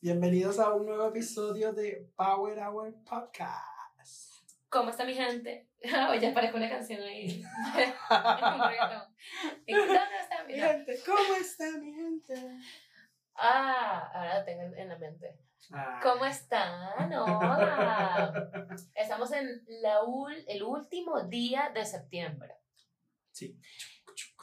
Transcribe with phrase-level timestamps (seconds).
[0.00, 3.66] Bienvenidos a un nuevo episodio de Power Hour Podcast.
[4.68, 5.68] ¿Cómo está mi gente?
[6.10, 7.42] Oye, aparezco una canción ahí.
[7.42, 9.14] un reggaetón.
[9.66, 10.98] ¿Y ¿Dónde está mi gente?
[11.04, 12.34] ¿cómo está mi gente?
[13.34, 15.38] Ah, ahora lo tengo en, en la mente.
[15.72, 17.12] Ah, ¿Cómo están?
[17.12, 18.50] Hola.
[18.94, 22.54] Estamos en la ul- el último día de septiembre.
[23.32, 23.58] Sí.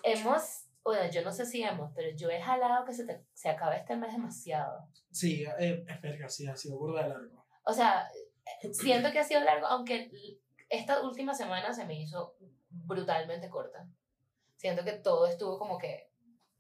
[0.04, 3.50] Hemos, bueno, yo no sé si hemos, pero yo he jalado que se, te- se
[3.50, 4.88] acaba este mes demasiado.
[5.12, 7.46] Sí, eh, es verga, sí, ha sido burda de largo.
[7.66, 8.10] O sea,
[8.72, 10.10] siento que ha sido largo, aunque
[10.70, 12.36] esta última semana se me hizo
[12.70, 13.86] brutalmente corta.
[14.56, 16.07] Siento que todo estuvo como que,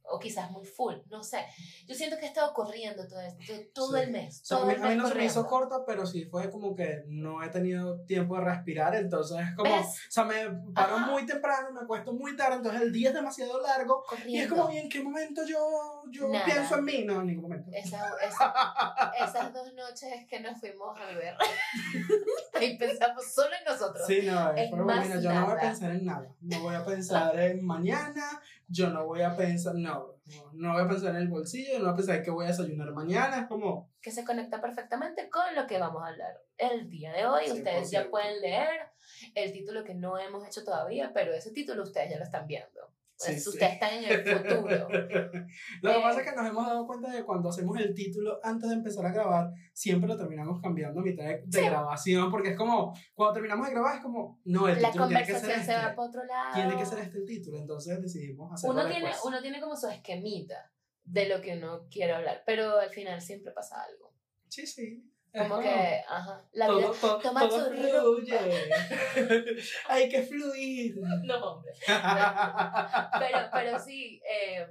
[0.10, 1.46] o quizás muy full, no sé.
[1.86, 4.04] Yo siento que he estado corriendo todo, esto, todo Sí.
[4.04, 4.42] el mes.
[4.44, 5.70] Todo el a mí mes no se me hizo corriendo.
[5.78, 9.70] corta, pero sí fue como que no he tenido tiempo de respirar, entonces es como,
[9.76, 9.86] ¿Ves?
[9.86, 11.12] o sea, me paro Ajá.
[11.12, 14.56] muy temprano, me acuesto muy tarde, entonces el día es demasiado largo y es Corriendo.
[14.56, 16.46] como, ¿y en qué momento yo, yo Nada.
[16.46, 17.04] pienso en mí?
[17.06, 17.70] No, en ningún momento.
[17.74, 21.36] Esa- esa- esas dos noches que nos fuimos a beber.
[22.54, 24.06] Ahí pensamos solo en nosotros.
[24.08, 25.62] Sí, no, es pero más mira, yo no voy a nada.
[25.62, 26.28] pensar en nada.
[26.42, 30.84] No voy a pensar en mañana, yo no voy a pensar, no, no, no voy
[30.84, 33.48] a pensar en el bolsillo, no voy a pensar que voy a desayunar mañana, es
[33.48, 37.52] como, que se conecta perfectamente con lo que vamos a hablar el día de hoy.
[37.52, 38.10] Ustedes ya 100%.
[38.10, 38.90] pueden leer
[39.36, 42.92] el título que no hemos hecho todavía, pero ese título ustedes ya lo están viendo.
[43.20, 43.50] Sí, Es- sí.
[43.50, 44.88] Ustedes están en el futuro.
[45.82, 48.40] Lo que pasa es que nos hemos dado cuenta de que cuando hacemos el título
[48.44, 51.66] antes de empezar a grabar, siempre lo terminamos cambiando a mitad de, de Sí.
[51.66, 55.22] grabación, porque es como, cuando terminamos de grabar es como, no, el La título tiene
[55.26, 55.96] que ser conversación se va este.
[55.96, 56.54] para otro lado.
[56.54, 59.88] Tiene que ser este el título, entonces decidimos hacerlo uno tiene, uno tiene como su
[59.88, 60.72] esquemita
[61.04, 64.14] de lo que uno quiere hablar, pero al final siempre pasa algo.
[64.48, 65.04] Sí, sí.
[65.38, 66.92] Como que, ajá, la todo, vida...
[67.00, 68.40] todo, toma todo tu fluye.
[69.88, 70.96] Hay que fluir.
[71.24, 71.72] No, hombre.
[71.86, 74.68] Pero, pero sí, eh,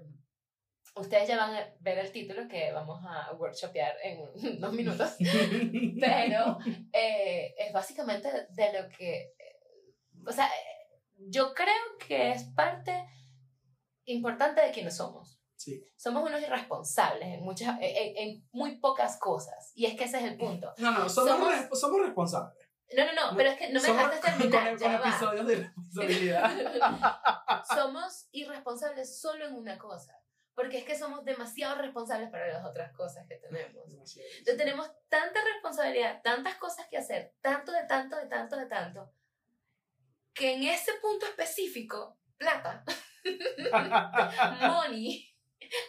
[0.96, 4.20] ustedes ya van a ver el título que vamos a workshopear en
[4.60, 5.16] dos minutos.
[6.00, 6.58] Pero
[6.92, 9.34] eh, es básicamente de lo que,
[10.26, 10.50] o sea,
[11.18, 13.06] yo creo que es parte
[14.06, 15.35] importante de quienes somos.
[15.66, 15.82] Sí.
[15.96, 19.72] Somos unos irresponsables en, muchas, en, en muy pocas cosas.
[19.74, 20.72] Y es que ese es el punto.
[20.78, 22.68] No, no, somos, Somos- res- somos responsables.
[22.96, 24.68] No, no, no, pero es que no me dejaste con, terminar.
[24.70, 25.08] con ya va.
[25.08, 27.64] episodios de responsabilidad.
[27.74, 30.12] somos irresponsables solo en una cosa.
[30.54, 33.90] Porque es que somos demasiado responsables para las otras cosas que tenemos.
[33.92, 39.12] Entonces tenemos tanta responsabilidad, tantas cosas que hacer, tanto de tanto, de tanto, de tanto,
[40.32, 42.84] que en ese punto específico, plata,
[44.60, 45.35] money,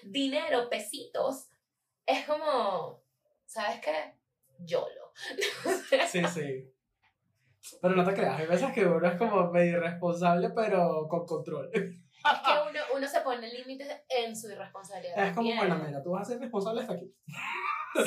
[0.04, 1.50] dinero, pesitos,
[2.06, 3.04] es como,
[3.46, 4.16] ¿sabes qué?
[4.60, 5.14] YOLO.
[6.08, 6.74] Sí, sí.
[7.82, 11.70] Pero no te creas, hay veces que uno es como medio irresponsable, pero con control.
[11.74, 15.28] Es que uno, uno se pone límites en su irresponsabilidad.
[15.28, 17.14] Es como, bueno, mira, tú vas a ser responsable hasta aquí.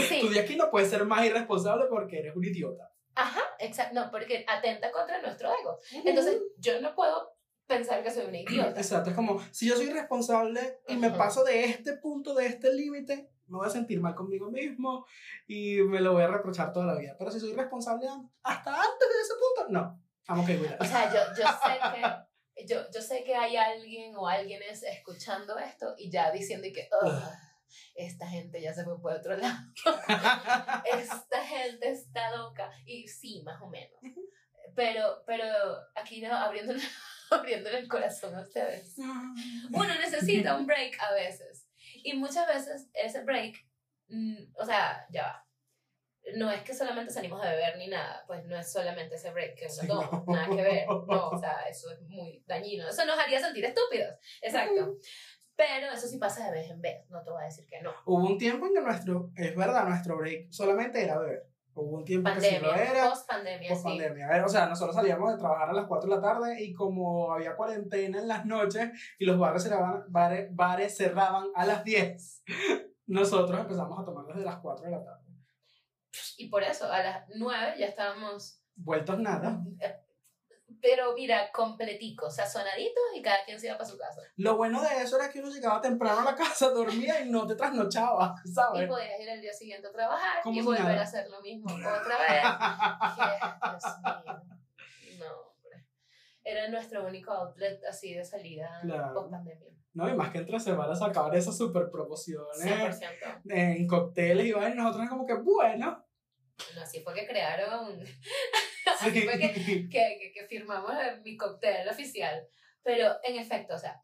[0.09, 0.21] Sí.
[0.21, 2.91] Tú de aquí no puedes ser más irresponsable porque eres un idiota.
[3.15, 3.95] Ajá, exacto.
[3.95, 5.79] No, porque atenta contra nuestro ego.
[6.05, 7.35] Entonces, yo no puedo
[7.71, 8.81] pensar que soy una idiota.
[8.81, 12.75] Exacto, es como, si yo soy responsable y me paso de este punto, de este
[12.75, 15.07] límite, me voy a sentir mal conmigo mismo
[15.47, 17.17] y me lo voy a reprochar toda la vida.
[17.19, 18.07] Pero si soy responsable
[18.43, 20.03] hasta antes de ese punto, no.
[20.29, 20.77] Vamos que cuidar.
[20.81, 22.31] O sea, yo, yo sé que.
[22.67, 26.73] Yo, yo sé que hay alguien o alguien es escuchando esto y ya diciendo y
[26.75, 27.23] que "Ugh,
[27.95, 29.57] esta gente ya se fue por otro lado.
[31.01, 32.71] esta gente está loca.
[32.87, 33.99] Y sí, más o menos.
[34.75, 35.47] Pero, pero
[35.97, 36.83] aquí no, abriéndole,
[37.39, 38.97] abriéndole el corazón a ustedes.
[38.99, 41.67] Uno necesita un break a veces.
[42.03, 43.57] Y muchas veces ese break,
[44.09, 45.47] mm, o sea, ya va.
[46.37, 49.55] No es que solamente salimos a beber ni nada, pues no es solamente ese break
[49.57, 50.33] que uno Sí, toma, no.
[50.35, 50.87] nada que ver.
[50.87, 52.89] No, o sea, eso es muy dañino.
[52.89, 54.15] Eso nos haría sentir estúpidos.
[54.43, 54.97] Exacto.
[55.57, 57.93] Pero eso sí pasa de vez en vez, no te voy a decir que no.
[58.07, 61.50] Hubo un tiempo en que nuestro, es verdad, nuestro break solamente era beber.
[61.81, 63.09] Hubo un tiempo que sí lo Pandemia, era.
[63.11, 63.89] post pandemia, Post sí.
[63.89, 64.45] pandemia.
[64.45, 67.57] O sea, nosotros salíamos de trabajar a las 4 de la tarde y como había
[67.57, 72.45] cuarentena en las noches y los bares cerraban, bares, bares cerraban a las 10,
[73.07, 75.31] nosotros empezamos a tomar desde las 4 de la tarde.
[76.39, 79.63] Y por eso, a las nueve ya estábamos Vueltos nada.
[80.83, 84.21] Pero mira, completicos, sazonaditos y cada quien se iba para su casa.
[84.37, 87.47] Lo bueno de eso era que uno llegaba temprano a la casa, dormía y no
[87.47, 88.89] te trasnochaba, Y ¿sabes?
[88.89, 91.01] podías ir al día siguiente a trabajar y volver nada.
[91.01, 92.43] a hacer lo mismo otra vez.
[93.21, 95.19] Dios mío.
[95.19, 95.87] No, hombre.
[96.45, 99.15] Era nuestro único outlet así de salida Claro.
[99.15, 99.69] post pandemia.
[99.93, 103.43] No, y más que entre semanas sacaban esas super promociones 100%.
[103.51, 106.07] en cócteles y vainas, nosotros como que, bueno.
[106.77, 108.01] No, así fue que crearon.
[109.01, 109.53] Así fue que,
[109.89, 110.93] que, que, que firmamos
[111.25, 112.47] mi cóctel oficial.
[112.83, 114.03] Pero en efecto, o sea,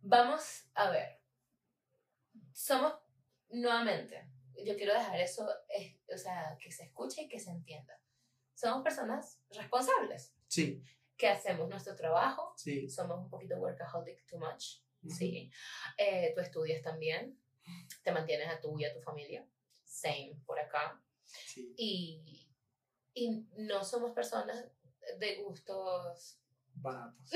[0.00, 1.20] vamos a ver.
[2.52, 2.94] Somos
[3.50, 4.28] nuevamente,
[4.64, 7.98] yo quiero dejar eso, eh, o sea, que se escuche y que se entienda.
[8.54, 10.82] Somos personas responsables, Sí,
[11.16, 12.88] que hacemos nuestro trabajo, sí.
[12.88, 14.78] somos un poquito workaholic too much,
[15.08, 15.50] sí.
[15.98, 17.38] Eh, tú estudias también,
[18.02, 19.46] te mantienes a tú y a tu familia,
[19.84, 21.00] same por acá.
[21.24, 21.74] sí.
[21.76, 22.48] Y,
[23.14, 24.64] y no somos personas
[25.18, 26.38] de gustos...
[26.74, 27.30] Baratos.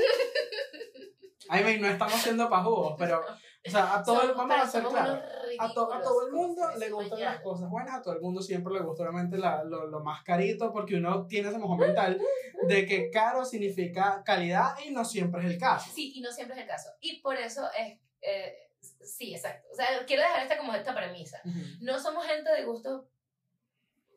[1.48, 3.20] I mean, no estamos siendo pajugos, pero,
[3.66, 5.20] o sea, a todo el vamos a ser claros.
[5.58, 7.32] A, to- a todo el mundo le gustan mañana.
[7.34, 10.24] las cosas buenas, a todo el mundo siempre le gusta obviamente la- lo, lo más
[10.24, 12.20] carito, porque uno tiene ese mojo mental
[12.66, 15.90] de que caro significa calidad y no siempre es el caso.
[15.94, 16.90] Sí, y no siempre es el caso.
[17.00, 17.98] Y por eso es...
[18.22, 18.56] eh,
[19.02, 19.68] sí, exacto.
[19.70, 21.40] O sea, quiero dejar esta como esta premisa.
[21.44, 21.58] Ujú.
[21.82, 23.08] No somos gente de gusto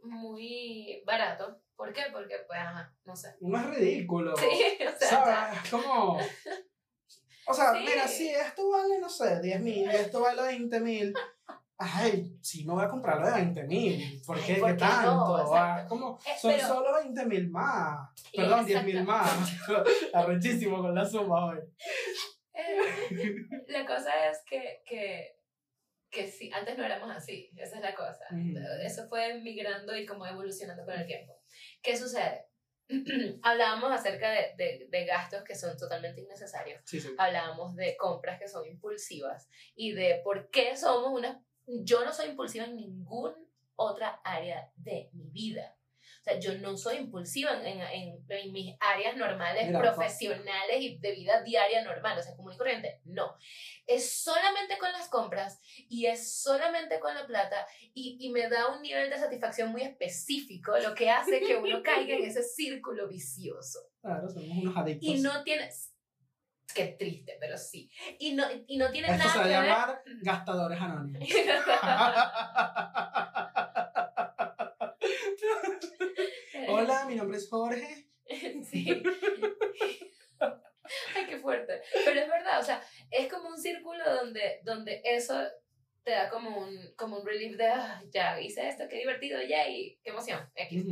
[0.04, 1.62] muy barato.
[1.75, 2.04] ¿Por qué?
[2.12, 3.36] Porque, pues, ajá, no sé.
[3.40, 4.36] Uno es ridículo.
[4.38, 4.46] Sí,
[4.88, 5.10] o sea.
[5.10, 5.63] ¿Sabes?
[5.63, 6.19] Es como.
[7.48, 7.80] O sea, Sí.
[7.88, 11.13] mira, si esto vale, no sé, 10 mil esto vale 20 mil.
[11.81, 14.22] Ay, sí me voy a comprar lo de 20 mil.
[14.28, 14.56] ¿Por Ay, qué?
[14.56, 14.90] ¿por ¿Qué qué no?
[14.90, 15.56] tanto?
[15.56, 18.10] Ah, como, Eh, son pero- solo 20 mil más.
[18.36, 19.31] Perdón, 10 mil más.
[20.13, 21.60] Arrechísimo con la suma hoy.
[22.54, 23.36] Eh,
[23.69, 25.38] la cosa es que, que,
[26.10, 28.26] que sí, antes no éramos así, esa es la cosa.
[28.32, 28.58] Ujú.
[28.84, 31.40] Eso fue migrando y como evolucionando con el tiempo.
[31.82, 32.46] ¿Qué sucede?
[33.44, 36.82] Hablábamos acerca de, de, de gastos que son totalmente innecesarios.
[36.86, 37.10] Sí, sí.
[37.18, 41.44] Hablábamos de compras que son impulsivas y de por qué somos una...
[41.68, 43.36] Yo no soy impulsiva en ninguna
[43.76, 45.78] otra área de mi vida.
[46.19, 50.98] O sea, yo no soy impulsiva en, en, en mis áreas normales, Mira, profesionales y
[50.98, 53.00] de vida diaria normal, o sea, común y corriente.
[53.06, 53.38] No.
[53.88, 58.68] Es solamente con las compras y es solamente con la plata y, y me da
[58.75, 63.07] un nivel de satisfacción muy específico, lo que hace que uno caiga en ese círculo
[63.07, 63.80] vicioso.
[64.01, 65.10] Claro, somos unos adictos.
[65.10, 65.94] Y no tienes...
[66.75, 67.89] Qué triste, pero sí.
[68.19, 69.69] Y no, y no tiene Esto nada se va a ver...
[69.69, 71.27] llamar gastadores anónimos.
[76.80, 78.08] Hola, mi nombre es Jorge.
[78.64, 79.04] sí.
[80.40, 81.81] Ay, qué fuerte.
[82.06, 82.81] Pero es verdad, o sea,
[83.12, 85.38] es como un círculo donde, donde eso
[86.04, 90.00] te da como un, como un relief de, "Ah, ya hice esto, qué divertido, yay,
[90.02, 90.40] qué emoción.
[90.56, 90.86] X.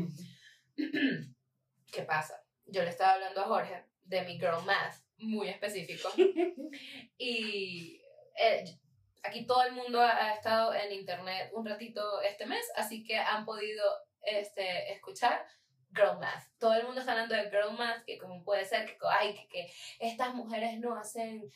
[1.92, 2.44] ¿Qué pasa?
[2.66, 6.10] Yo le estaba hablando a Jorge de mi girl math, muy específico.
[7.18, 8.02] Y
[8.40, 8.66] eh,
[9.24, 13.18] aquí todo el mundo ha, ha estado en internet un ratito este mes, así que
[13.18, 13.84] han podido
[14.22, 15.46] este, escuchar
[15.92, 16.44] Girl Math.
[16.60, 19.48] Todo el mundo está hablando de Girl Math, que como puede ser que, ay, que,
[19.48, 21.52] que estas mujeres no hacen...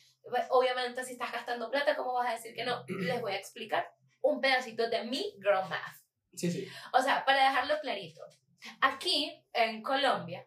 [0.50, 2.84] Obviamente si estás gastando plata, ¿cómo vas a decir que no?
[2.88, 6.02] Les voy a explicar un pedacito de mi Girl Math.
[6.34, 6.68] Sí, sí.
[6.92, 8.22] O sea, para dejarlo clarito,
[8.80, 10.46] aquí en Colombia,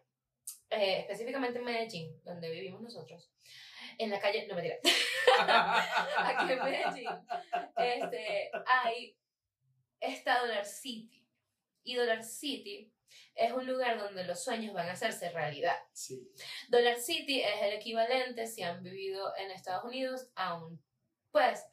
[0.70, 3.30] eh, específicamente en Medellín, donde vivimos nosotros,
[3.98, 4.80] en la calle, no me diré,
[6.18, 7.08] aquí en Medellín,
[7.76, 9.16] este, hay
[10.00, 11.24] esta Dollar City.
[11.82, 12.92] Y Dollar City
[13.34, 15.76] es un lugar donde los sueños van a hacerse realidad.
[15.92, 16.28] Sí.
[16.68, 20.82] Dollar City es el equivalente, si han vivido en Estados Unidos, a un,
[21.30, 21.64] pues,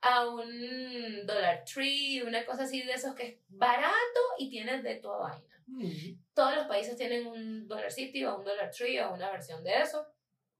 [0.00, 4.96] a un Dollar Tree, una cosa así de esos que es barato y tiene de
[4.96, 5.64] toda vaina.
[5.66, 6.22] Mm.
[6.34, 9.80] Todos los países tienen un Dollar City o un Dollar Tree o una versión de
[9.80, 10.06] eso.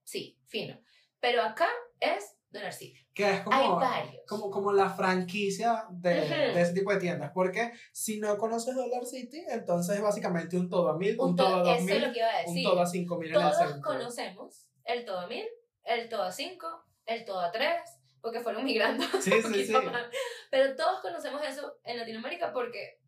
[0.03, 0.81] Sí, fino.
[1.19, 1.69] Pero acá
[1.99, 2.97] es Dollar City.
[3.13, 4.23] Que es Hay como, varios.
[4.27, 6.29] como, como la franquicia de, Ujú.
[6.55, 7.31] de ese tipo de tiendas.
[7.33, 11.35] Porque si no conoces Dollar City, entonces es básicamente un todo a mil, un, Un
[11.35, 13.29] todo a to- dos mil, es lo que iba a un todo a cinco mil
[13.29, 13.81] en el Todos centro.
[13.83, 15.45] conocemos el todo a mil,
[15.83, 16.67] el todo a cinco,
[17.05, 17.81] el todo a tres,
[18.21, 19.73] porque fueron migrando Sí, un sí, sí.
[19.73, 20.05] más.
[20.49, 22.99] Pero todos conocemos eso en Latinoamérica porque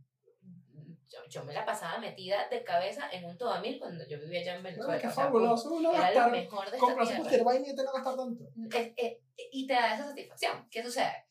[1.08, 4.18] yo, yo me la pasaba metida de cabeza en un todo a mil cuando yo
[4.20, 4.94] vivía allá en Venezuela.
[4.94, 5.72] Ay, qué fabuloso.
[5.74, 8.44] Uno Era lo gastar, mejor de cualquier vaina y te no gastar tanto.
[8.74, 9.18] Es- es-
[9.52, 10.68] y te da esa satisfacción.
[10.70, 11.26] ¿Qué sucede?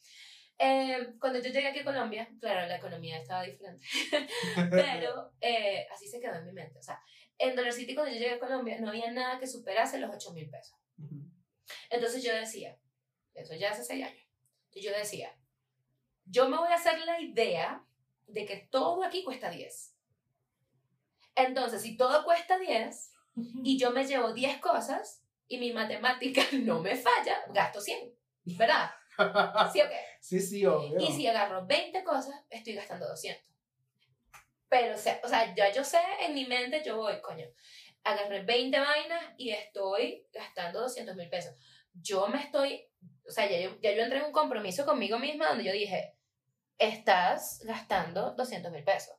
[0.59, 3.87] Eh, cuando yo llegué aquí a Colombia, claro, la economía estaba diferente,
[4.71, 6.79] pero eh, así se quedó en mi mente.
[6.79, 7.01] O sea,
[7.39, 10.33] en Dollar City cuando yo llegué a Colombia no había nada que superase los 8
[10.33, 10.79] mil pesos.
[11.89, 12.79] Entonces yo decía,
[13.35, 14.27] eso ya hace 6 años,
[14.75, 15.35] yo decía,
[16.27, 17.85] yo me voy a hacer la idea
[18.27, 19.97] de que todo aquí cuesta 10.
[21.37, 23.13] Entonces, si todo cuesta 10
[23.65, 28.15] y yo me llevo 10 cosas y mi matemática no me falla, gasto 100,
[28.57, 28.91] ¿verdad?
[29.73, 30.01] ¿Sí o qué?
[30.21, 31.01] Sí, sí, obvio.
[31.01, 33.43] Y si agarro 20 cosas, estoy gastando 200.
[34.69, 37.47] Pero, o sea, o sea, ya yo sé en mi mente, yo voy, coño,
[38.05, 41.57] agarré 20 vainas y estoy gastando 200 mil pesos.
[41.95, 42.87] Yo me estoy,
[43.27, 46.15] o sea, ya yo, ya yo entré en un compromiso conmigo misma donde yo dije,
[46.79, 49.17] estás gastando 200 mil pesos.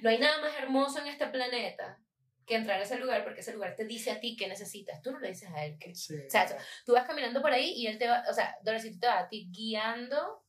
[0.00, 2.00] No hay nada más hermoso en este planeta
[2.46, 5.00] que entrar a ese lugar porque ese lugar te dice a ti qué necesitas.
[5.02, 6.14] Tú no le dices a él que Sí.
[6.26, 6.46] o sea,
[6.84, 9.28] tú vas caminando por ahí y él te va, o sea, Dorothy te va a
[9.28, 10.44] ti guiando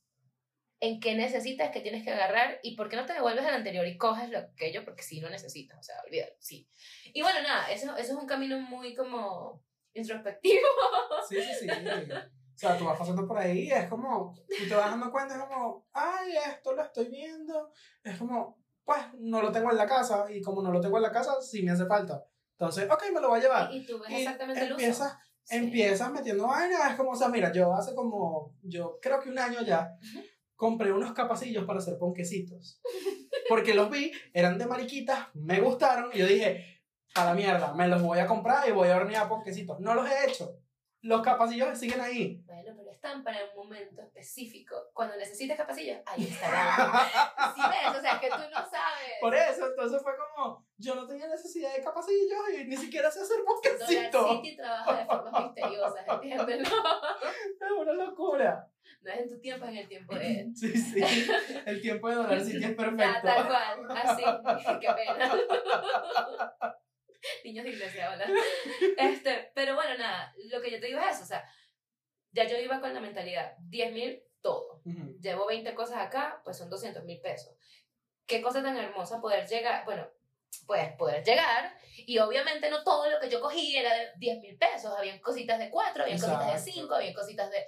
[0.79, 3.87] en qué necesitas, qué tienes que agarrar y por qué no te devuelves al anterior
[3.87, 6.67] y coges lo que yo, porque sí lo necesitas, o sea, olvídalo, sí.
[7.13, 10.67] Y bueno, nada, eso, eso es un camino muy como introspectivo.
[11.29, 11.67] Sí, sí, sí.
[11.69, 15.35] O sea, tú vas pasando por ahí y es como, y te vas dando cuenta,
[15.35, 17.71] es como, ay, esto lo estoy viendo.
[18.03, 21.03] Es como, pues, no lo tengo en la casa y como no lo tengo en
[21.03, 22.23] la casa, sí me hace falta.
[22.57, 23.73] Entonces, ok, me lo voy a llevar.
[23.73, 24.73] Y, tú ves Y exactamente el uso.
[24.79, 25.55] empiezas, Sí.
[25.57, 29.37] empiezas metiendo vaina, es como, o sea, mira, yo hace como, yo creo que un
[29.39, 29.97] año ya,
[30.55, 32.79] compré unos capacillos para hacer ponquecitos.
[33.49, 36.81] Porque los vi, eran de mariquitas, me gustaron, y yo dije,
[37.15, 39.79] a la mierda, me los voy a comprar y voy a hornear ponquecitos.
[39.81, 40.57] No los he hecho.
[41.03, 42.41] Los capacillos siguen ahí.
[42.45, 44.73] Bueno, pero están para un momento específico.
[44.93, 46.91] Cuando necesites capacillos, ahí estarán.
[47.55, 47.97] ¿Sí ves?
[47.97, 49.13] O sea, que tú no sabes.
[49.19, 53.19] Por eso, entonces fue como, yo no tenía necesidad de capacillos y ni siquiera sé
[53.19, 54.29] hacer Dollar ponquecitos.
[54.41, 56.69] City trabaja de formas misteriosas, ¿entiendes?
[57.59, 58.67] No, Es una locura.
[59.01, 60.51] no es en tu tiempo, es en el tiempo de él.
[60.55, 61.03] Sí, sí.
[61.65, 63.19] El tiempo de Dollar City es perfecto.
[63.27, 64.23] tal cual, así.
[64.79, 65.33] Qué pena.
[67.43, 68.27] Niños de iglesia, hola.
[68.97, 71.47] Este, pero bueno, nada, lo que yo te digo es eso, o sea,
[72.31, 74.81] ya yo iba con la mentalidad, 10 mil, todo.
[74.85, 75.19] Ujú.
[75.19, 77.55] Llevo 20 cosas acá, pues son 200 mil pesos.
[78.25, 80.07] Qué cosa tan hermosa poder llegar, bueno,
[80.65, 84.57] pues poder llegar, y obviamente no todo lo que yo cogí era de 10 mil
[84.57, 86.71] pesos, habían cositas de 4, habían cositas de Exacto.
[86.71, 87.65] 5, habían cositas de...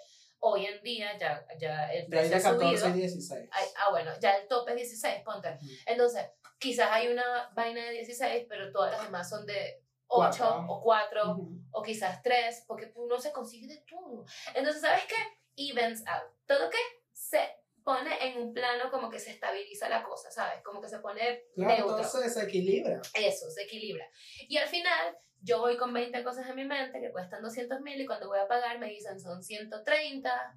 [0.47, 2.97] Hoy en día ya, ya el precio de ha 14 subido.
[2.97, 3.49] y 16.
[3.51, 5.49] Ay, ah, bueno, ya el tope es 16, ponte.
[5.49, 5.65] Ujú.
[5.87, 6.23] Entonces,
[6.59, 10.65] quizás hay una vaina de 16, pero todas las demás son de 8 Cuatro.
[10.69, 11.61] o 4 Ujú.
[11.71, 14.23] o quizás 3, porque uno se consigue de todo.
[14.53, 15.15] Entonces, ¿sabes qué?
[15.71, 16.31] Evens out.
[16.45, 16.77] Todo que
[17.11, 17.39] se
[17.83, 20.61] pone en un plano como que se estabiliza la cosa, ¿sabes?
[20.63, 21.97] Como que se pone Claro, neutro.
[22.05, 23.01] entonces se equilibra.
[23.15, 24.07] Eso, se equilibra.
[24.47, 27.99] Y al final, yo voy con 20 cosas en mi mente que cuestan 200 mil
[28.01, 30.55] y cuando voy a pagar me dicen son 130.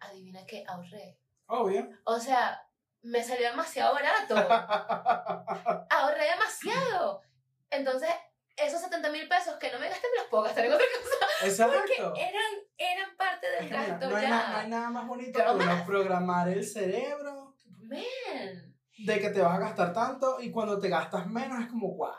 [0.00, 1.18] Adivina qué ahorré.
[1.46, 1.88] Obvio.
[2.04, 2.62] O sea,
[3.02, 4.34] me salió demasiado barato.
[5.90, 7.22] Ahorré demasiado.
[7.70, 8.10] Entonces,
[8.56, 11.26] esos 70 mil pesos que no me gasté me los puedo gastar en otra cosa.
[11.66, 12.14] Porque Exacto.
[12.16, 14.60] eran, eran parte Es del mira, gasto no, hay na- no ya.
[14.60, 18.74] hay nada más bonito que uno programar el cerebro Man.
[18.98, 22.12] de que te vas a gastar tanto y cuando te gastas menos es como, wow,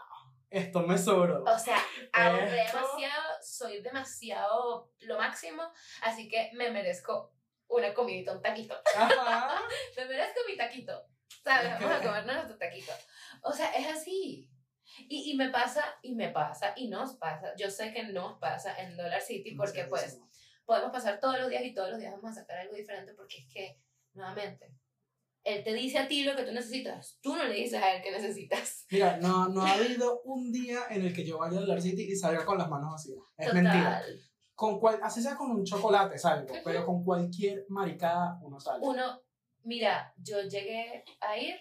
[0.51, 1.43] esto me sobró.
[1.43, 1.77] O sea,
[2.12, 5.63] ahorré demasiado, soy demasiado lo máximo,
[6.01, 7.34] así que me merezco
[7.67, 8.75] una comidita, un taquito.
[8.96, 9.62] Ajá.
[9.98, 11.05] Me merezco mi taquito.
[11.41, 11.79] ¿Sabes?
[11.79, 12.91] Vamos a comernos nuestro taquito.
[13.43, 14.50] O sea, es así.
[15.08, 17.53] Y, y me pasa, y me pasa, y nos pasa.
[17.55, 20.20] Yo sé que nos pasa en Dollar City porque pues
[20.65, 23.38] podemos pasar todos los días y todos los días vamos a sacar algo diferente porque
[23.38, 23.79] es que,
[24.13, 24.67] nuevamente,
[25.43, 27.17] él te dice a ti lo que tú necesitas.
[27.21, 28.86] Tú no le dices a él que necesitas.
[28.91, 32.03] Mira, no, no ha habido un día en el que yo vaya a Dollar City
[32.03, 33.19] y salga con las manos vacías.
[33.38, 33.63] Es Total.
[33.63, 34.03] mentira.
[34.53, 38.86] Con cual, así sea con un chocolate, salgo, pero con cualquier maricada uno sale.
[38.86, 39.21] Uno,
[39.63, 41.55] mira, yo llegué a ir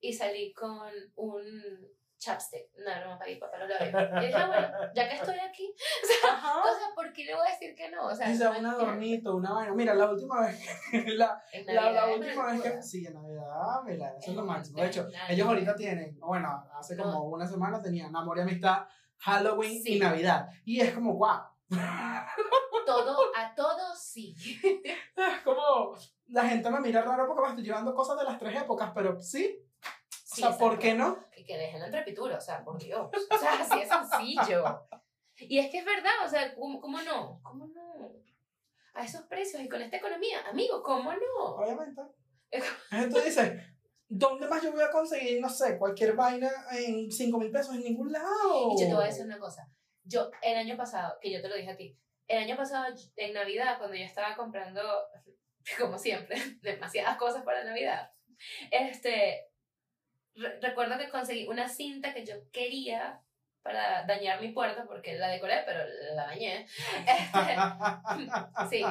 [0.00, 2.70] y salí con un chapstick.
[2.78, 4.22] No, no me pagué para los labios.
[4.22, 5.74] Y dije, "Ah, bueno, ya que estoy aquí,
[6.28, 6.60] Ajá.
[6.60, 8.06] o sea, ¿por qué le voy a decir que no?
[8.06, 9.74] O sea, sea no un adornito, una vaina.
[9.74, 10.58] Mira, la última vez
[10.90, 14.40] que, la, la, la es última vez que, sí, en Navidad, mira, eso es lo
[14.42, 14.80] En máximo.
[14.80, 17.04] De hecho, ellos ahorita tienen, bueno, hace No.
[17.04, 18.86] como una semana tenían Amor y Amistad,
[19.18, 19.96] Halloween Sí.
[19.96, 20.48] y Navidad.
[20.64, 21.40] Y es como, wow.
[22.86, 24.32] Todo, a todo sí.
[25.16, 25.92] Es como,
[26.28, 29.20] la gente me mira raro porque me estoy llevando cosas de las tres épocas, pero
[29.20, 29.60] sí.
[30.36, 31.18] Sí, o sea, ¿por qué no?
[31.34, 33.08] Y que dejen la entrepitura, o sea, por Dios.
[33.30, 34.86] O sea, así es sencillo.
[35.38, 37.40] Y es que es verdad, o sea, ¿cómo, cómo no?
[37.42, 38.12] ¿Cómo no?
[38.92, 41.44] A esos precios y con esta economía, amigo, ¿cómo no?
[41.56, 42.02] Obviamente.
[42.90, 43.62] Entonces dices,
[44.08, 47.84] ¿dónde más yo voy a conseguir, no sé, cualquier vaina en 5 mil pesos en
[47.84, 48.72] ningún lado?
[48.74, 49.70] Y yo te voy a decir una cosa.
[50.04, 53.32] Yo, el año pasado, que yo te lo dije a ti, el año pasado, en
[53.32, 54.82] Navidad, cuando yo estaba comprando,
[55.78, 58.10] como siempre, demasiadas cosas para Navidad,
[58.70, 59.48] este,
[60.36, 63.20] re- recuerdo que conseguí una cinta que yo quería
[63.62, 65.80] para dañar mi puerta, porque la decoré, pero
[66.14, 66.66] la dañé.
[67.06, 67.56] Este,
[68.70, 68.84] sí,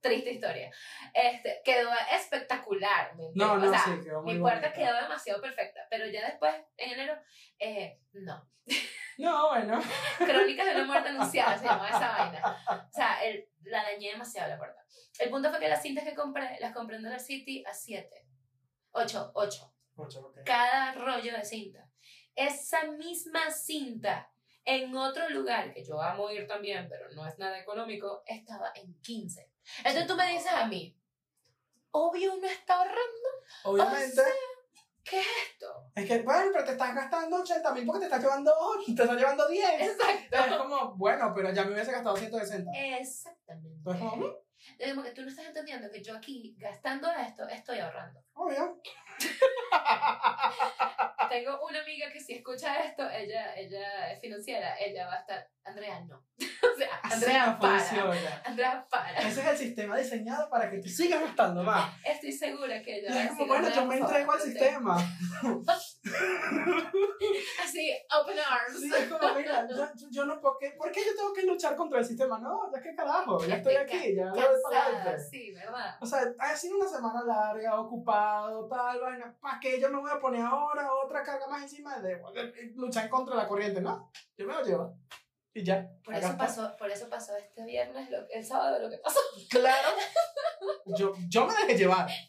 [0.00, 0.70] triste historia.
[1.14, 3.14] Este, quedó espectacular.
[3.16, 4.78] ¿me No, no, o sea, sí, quedó muy mi puerta bonita.
[4.78, 7.16] quedó demasiado perfecta, pero ya después, en enero,
[7.58, 8.46] eh, no.
[9.18, 9.80] No, bueno.
[10.18, 12.58] Crónicas de una muerte anunciada se llamaba esa vaina.
[12.88, 14.82] O sea, el, la dañé demasiado la puerta.
[15.18, 18.08] El punto fue que las cintas que compré, las compré en Dollar City a 7.
[18.92, 19.71] 8, 8.
[19.96, 20.32] Ocho.
[20.44, 21.88] Cada rollo de cinta.
[22.34, 24.32] Esa misma cinta
[24.64, 28.94] en otro lugar, que yo amo ir también, pero no es nada económico, estaba en
[29.00, 29.50] 15.
[29.78, 30.96] Entonces tú me dices a mí,
[31.90, 33.28] obvio uno está ahorrando.
[33.64, 34.22] Obviamente,
[35.02, 35.90] ¿qué es esto?
[35.94, 39.02] Es que, bueno, pero te estás gastando 80 mil porque te estás llevando 8, te
[39.02, 39.68] estás llevando 10.
[39.80, 40.36] Exacto.
[40.36, 42.70] Es como, bueno, pero ya me hubiese gastado 160.
[42.98, 43.76] Exactamente.
[43.78, 44.41] Entonces, como,
[44.78, 48.22] Es como que tú no estás entendiendo que yo aquí, gastando esto, estoy ahorrando.
[48.34, 48.80] obvio.
[51.30, 55.48] Tengo una amiga que si escucha esto, ella, ella es financiera, ella va a estar,
[55.64, 56.26] Andrea, no.
[56.72, 57.78] O sea, Andrea, no para.
[57.78, 58.42] funciona.
[58.44, 59.18] Andrea, para.
[59.20, 61.92] Ese es el sistema diseñado para que tú sigas gastando más.
[62.04, 64.96] Estoy segura que ella Y es como, bueno, yo me entrego al sistema.
[67.64, 68.80] Así, open arms.
[68.80, 71.76] Sí, es como, mira, yo, yo- no, ¿por qué, ¿por qué yo tengo que luchar
[71.76, 72.38] contra el sistema?
[72.38, 75.22] No, ya que carajo, ya estoy aquí, ya lo doy para adelante.
[75.30, 75.96] sí, ¿verdad?
[76.00, 79.36] O sea, ha sido una semana larga, ocupado, tal, vaina.
[79.40, 83.08] ¿Para qué yo me voy a poner ahora otra carga más encima de de luchar
[83.08, 83.80] contra la corriente?
[83.80, 84.96] No, yo me lo llevo.
[85.54, 85.86] Y ya.
[86.04, 89.20] Por eso, pasó, por eso pasó este viernes, lo, el sábado lo que pasó.
[89.50, 89.88] Claro.
[90.96, 92.08] Yo, yo me dejé llevar.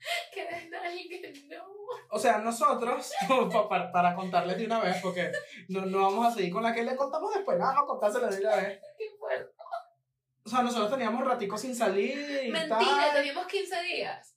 [0.32, 1.64] Que es alguien, no.
[2.10, 3.12] O sea, nosotros,
[3.52, 5.30] pa- para, para contarles de una vez, porque
[5.68, 8.40] no, no vamos a seguir con la que le contamos después, nada más contárselo de
[8.40, 8.80] una vez.
[8.98, 9.52] Qué fuerte.
[10.44, 13.12] O sea, nosotros teníamos ratico sin salir y Mentira, tal.
[13.14, 14.36] teníamos 15 días.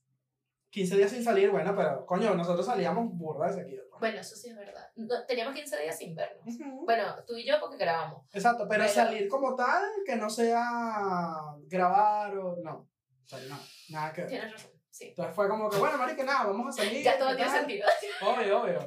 [0.74, 3.84] 15 días sin salir, bueno, pero coño, nosotros salíamos burda de seguido.
[3.92, 4.00] pues.
[4.00, 4.90] Bueno, eso sí es verdad.
[4.96, 6.48] No, teníamos 15 días sin vernos.
[6.48, 6.86] Ujú.
[6.86, 8.26] Bueno, tú y yo porque grabamos.
[8.34, 11.32] Exacto, pero Pero- salir como tal, que no sea
[11.68, 12.90] grabar o no.
[13.24, 14.30] O sea, no, nada que ver.
[14.32, 15.06] Tienes razón, sí.
[15.10, 17.04] Entonces fue como que, bueno, marica, nada, vamos a salir.
[17.04, 17.88] Ya todo ¿qué tiene sentido.
[18.26, 18.80] Obvio, obvio.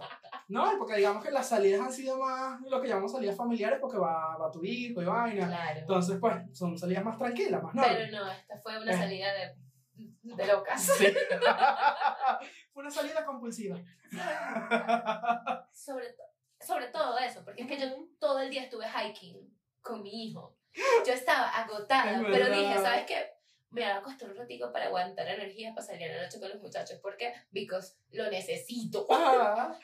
[0.48, 3.98] No, porque digamos que las salidas han sido más lo que llamamos salidas familiares porque
[3.98, 5.46] va, va tu hijo y vaina.
[5.46, 5.80] Claro.
[5.80, 7.92] Entonces, pues, son salidas más tranquilas, más nobles.
[8.10, 8.96] Pero no, esta fue una Eh.
[8.96, 9.56] salida de,
[10.34, 10.80] de locas.
[10.82, 11.06] Sí.
[12.72, 13.78] Fue una salida compulsiva.
[15.72, 16.22] Sobre, to-
[16.66, 17.86] sobre todo eso, porque es que yo
[18.18, 20.56] todo el día estuve hiking con mi hijo.
[21.06, 23.32] Yo estaba agotada, Es pero dije, ¿sabes qué?
[23.70, 26.48] Me va a costar un ratico para aguantar energías para salir a la noche con
[26.48, 26.98] los muchachos.
[27.00, 27.32] ¿Por qué?
[27.50, 29.06] Because lo necesito.
[29.10, 29.78] Ajá.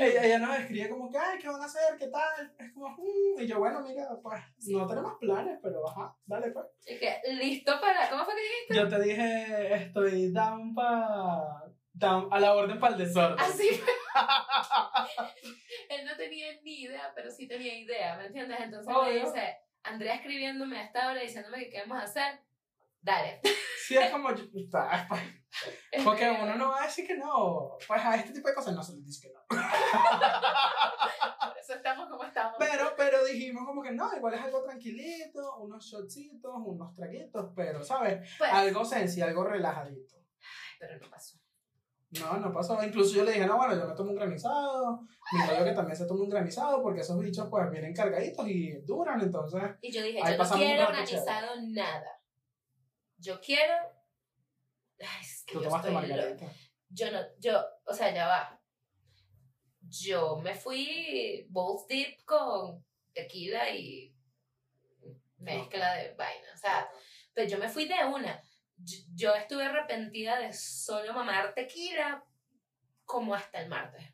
[0.00, 1.96] Ella, ella nos escribe como que, ay, ¿qué van a hacer?
[1.98, 2.54] ¿Qué tal?
[2.58, 3.40] Es como, "Mm".
[3.40, 6.66] y yo, bueno, mira, pues, no tenemos planes, pero ajá, dale pues.
[6.86, 8.08] que, listo para.
[8.10, 8.74] ¿Cómo fue que dijiste?
[8.74, 11.64] Yo te dije, estoy down pa...
[11.92, 13.38] down a la orden para el desorden.
[13.40, 13.92] Así fue.
[15.88, 18.58] Él no tenía ni idea, pero sí tenía idea, ¿me entiendes?
[18.60, 19.24] Entonces me Obvio.
[19.26, 22.40] dice, Andrea escribiéndome a esta hora diciéndome que qué vamos a hacer.
[23.06, 23.40] Dale.
[23.86, 24.30] Sí, es como,
[26.04, 28.82] porque uno no va a decir que no, pues a este tipo de cosas no
[28.82, 29.40] se les dice que no.
[29.48, 29.58] Por
[31.56, 32.56] eso estamos como estamos.
[32.58, 37.80] Pero, pero dijimos como que no, igual es algo tranquilito, unos shotcitos, unos traguitos, pero,
[37.84, 38.28] ¿sabes?
[38.38, 40.16] Pues, Algo sensi, algo relajadito.
[40.80, 41.38] pero no pasó.
[42.18, 42.82] No, no pasó.
[42.82, 45.02] Incluso yo le dije, no, bueno, yo me tomo un granizado.
[45.32, 48.80] Mi novio que también se toma un granizado porque esos bichos pues vienen cargaditos y
[48.82, 49.62] duran, entonces.
[49.80, 52.16] Y yo dije, yo no quiero rato organizado nada.
[53.18, 53.74] Yo quiero.
[55.00, 56.30] Ay, es que Tú yo tomaste margarita.
[56.46, 56.52] loca.
[56.88, 58.60] Yo no, yo, o sea, ya va.
[59.88, 64.14] Yo me fui balls deep con tequila y
[65.38, 66.48] mezcla de vaina.
[66.54, 66.88] O sea,
[67.32, 68.42] pero yo me fui de una.
[68.78, 72.24] Yo, yo estuve arrepentida de solo mamar tequila
[73.04, 74.04] como hasta el martes.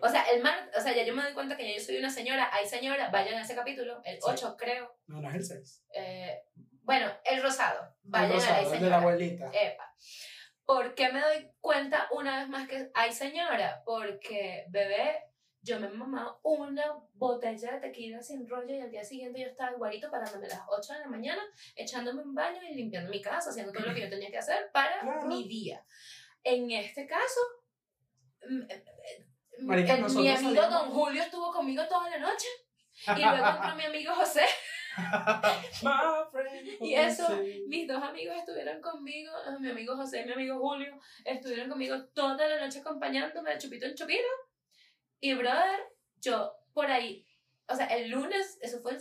[0.00, 2.10] O sea, el martes, o sea, ya yo me doy cuenta que yo soy una
[2.10, 2.48] señora.
[2.52, 4.22] Hay señora, vayan a ese capítulo, el Sí.
[4.22, 4.96] 8 creo.
[5.06, 5.84] No, no es el 6.
[5.94, 6.42] Eh,
[6.82, 7.94] bueno, el rosado.
[8.02, 8.96] Vayan El a la rosado, el de la señora.
[8.98, 9.50] abuelita.
[9.52, 9.94] Epa.
[10.64, 13.82] ¿Por qué me doy cuenta una vez más que hay señora?
[13.84, 15.24] Porque, bebé,
[15.60, 19.46] yo me he mamado una botella de tequila sin rollo y al día siguiente yo
[19.46, 21.42] estaba igualito parándome a las 8 de la mañana,
[21.76, 24.70] echándome un baño y limpiando mi casa, haciendo todo lo que yo tenía que hacer
[24.72, 25.26] para Claro.
[25.26, 25.84] mi día.
[26.42, 27.40] En este caso,
[28.48, 29.26] mm, eh, eh,
[29.60, 32.48] Marica, mi amigo salimos- Don Julio estuvo conmigo toda la noche
[33.16, 34.44] y luego entró mi amigo José.
[35.82, 37.40] My friend Y eso.
[37.66, 42.04] Mis dos amigos estuvieron conmigo, eh, mi amigo José y mi amigo Julio, estuvieron conmigo
[42.14, 44.28] toda la noche acompañándome de chupito en chupito.
[45.20, 45.80] Y, brother,
[46.20, 47.26] yo por ahí,
[47.68, 49.00] o sea, el lunes, eso fue el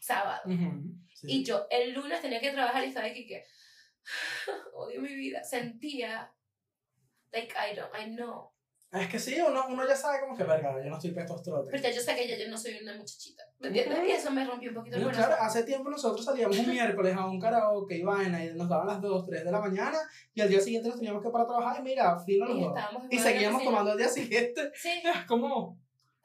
[0.00, 0.42] sábado.
[0.46, 1.26] Ujú, sí.
[1.28, 3.44] Y yo el lunes tenía que trabajar y estaba aquí que,
[4.74, 5.42] odio mi vida.
[5.44, 6.32] Sentía,
[7.32, 8.55] like, I don't, I know.
[9.00, 11.42] Es que sí, uno, uno ya sabe como que, verga, yo no estoy para estos
[11.42, 11.82] trotes.
[11.82, 13.98] Ya yo sé que ya yo no soy una muchachita, ¿me entiendes?
[14.06, 15.24] Y eso me rompió un poquito el corazón.
[15.24, 18.86] claro, hace tiempo nosotros salíamos un miércoles a un karaoke y vaina y nos daban
[18.86, 19.98] las 2, 3 de la mañana
[20.34, 22.74] y al día siguiente nos teníamos que para trabajar y mira, fino los Y dos.
[23.10, 24.70] Y seguíamos tomando al día siguiente.
[24.74, 25.02] Sí.
[25.16, 25.78] Es como,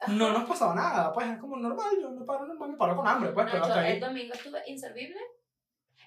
[0.08, 3.06] no nos pasaba nada, pues es como normal, yo me paro normal, me paro con
[3.06, 5.20] hambre, pues, No, pero yo el domingo estuve inservible.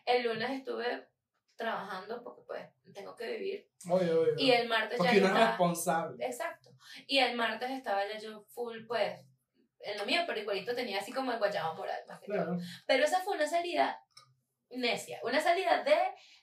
[0.06, 1.08] El lunes estuve
[1.56, 3.70] trabajando porque pues tengo que vivir.
[3.90, 4.34] Obvio, obvio.
[4.38, 5.50] Y el martes Porque ya uno es estaba...
[5.50, 6.26] responsable.
[6.26, 6.70] Exacto.
[7.08, 9.20] Y el martes estaba ya yo full pues
[9.80, 12.58] en lo mío, pero igualito tenía así como el guayabo moral más que todo.
[12.88, 14.02] Pero esa fue una salida
[14.72, 15.96] necia, una salida de,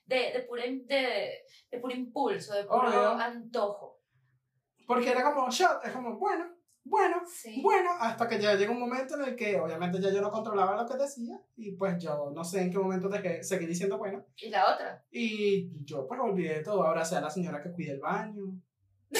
[0.05, 4.01] de, de, puro, de, de puro impulso, de puro antojo.
[4.87, 7.61] Porque era como shot, es como, bueno, bueno, Sí.
[7.63, 10.83] bueno, hasta que ya llega un momento en el que obviamente ya yo no controlaba
[10.83, 14.25] lo que decía y pues yo no sé en qué momento dejé, seguí diciendo bueno
[14.37, 15.05] Y la otra.
[15.11, 18.43] y yo pues olvidé todo, ahora sea la señora que cuida el baño.
[19.13, 19.17] o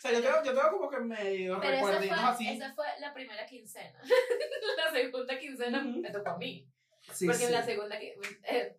[0.00, 2.48] sea, yo tengo, yo tengo como que medio Pero esa recuerditos fue, así.
[2.48, 4.00] esa fue la primera quincena.
[4.84, 6.00] la segunda quincena Ujú.
[6.00, 6.66] me tocó a mí.
[7.12, 7.44] Sí, porque sí.
[7.46, 8.76] en la segunda eh,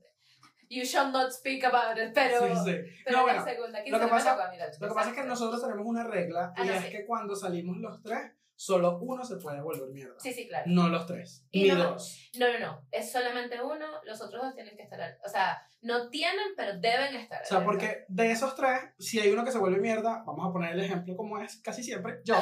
[0.71, 2.77] you shall not speak about it, pero, Sí, sí.
[3.05, 4.35] pero No, en bueno, la segunda lo que pasa-
[4.79, 6.89] Lo que pasa es que nosotros tenemos una regla Ah, y no, es sí.
[6.91, 10.13] que cuando salimos los tres, solo uno se puede volver mierda.
[10.19, 10.65] Sí, sí, claro.
[10.67, 11.45] No los tres.
[11.51, 12.29] Y ni no- dos.
[12.37, 12.87] No, no, no.
[12.91, 15.01] Es solamente uno, los otros dos tienen que estar.
[15.01, 17.41] al- O sea, no tienen, pero deben estar.
[17.41, 20.53] O sea, porque de esos tres, si hay uno que se vuelve mierda, vamos a
[20.53, 22.35] poner el ejemplo como es casi siempre, yo.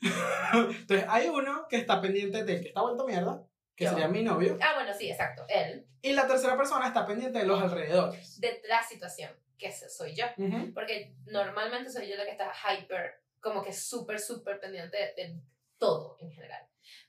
[0.52, 3.42] Entonces, hay uno que está pendiente del que está vuelto mierda,
[3.78, 3.90] que Yo.
[3.90, 5.44] sería mi novio, Ah, bueno, sí, exacto.
[5.48, 5.86] Él.
[6.02, 8.40] y la tercera persona está pendiente de los alrededores.
[8.40, 10.26] De la situación, que soy yo.
[10.74, 15.40] Porque normalmente soy yo la que está hyper, como que súper, súper pendiente de, de
[15.78, 16.66] todo en general.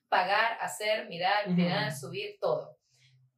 [0.08, 2.79] Pagar, hacer, mirar, mirar, subir, todo.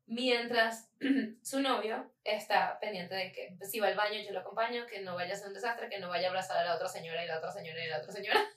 [0.08, 0.90] Mientras
[1.42, 5.16] su novio está pendiente de que si va al baño yo lo acompaño, que no
[5.16, 7.28] vaya a ser un desastre, que no vaya a abrazar a la otra señora y
[7.28, 8.40] la otra señora y la otra señora.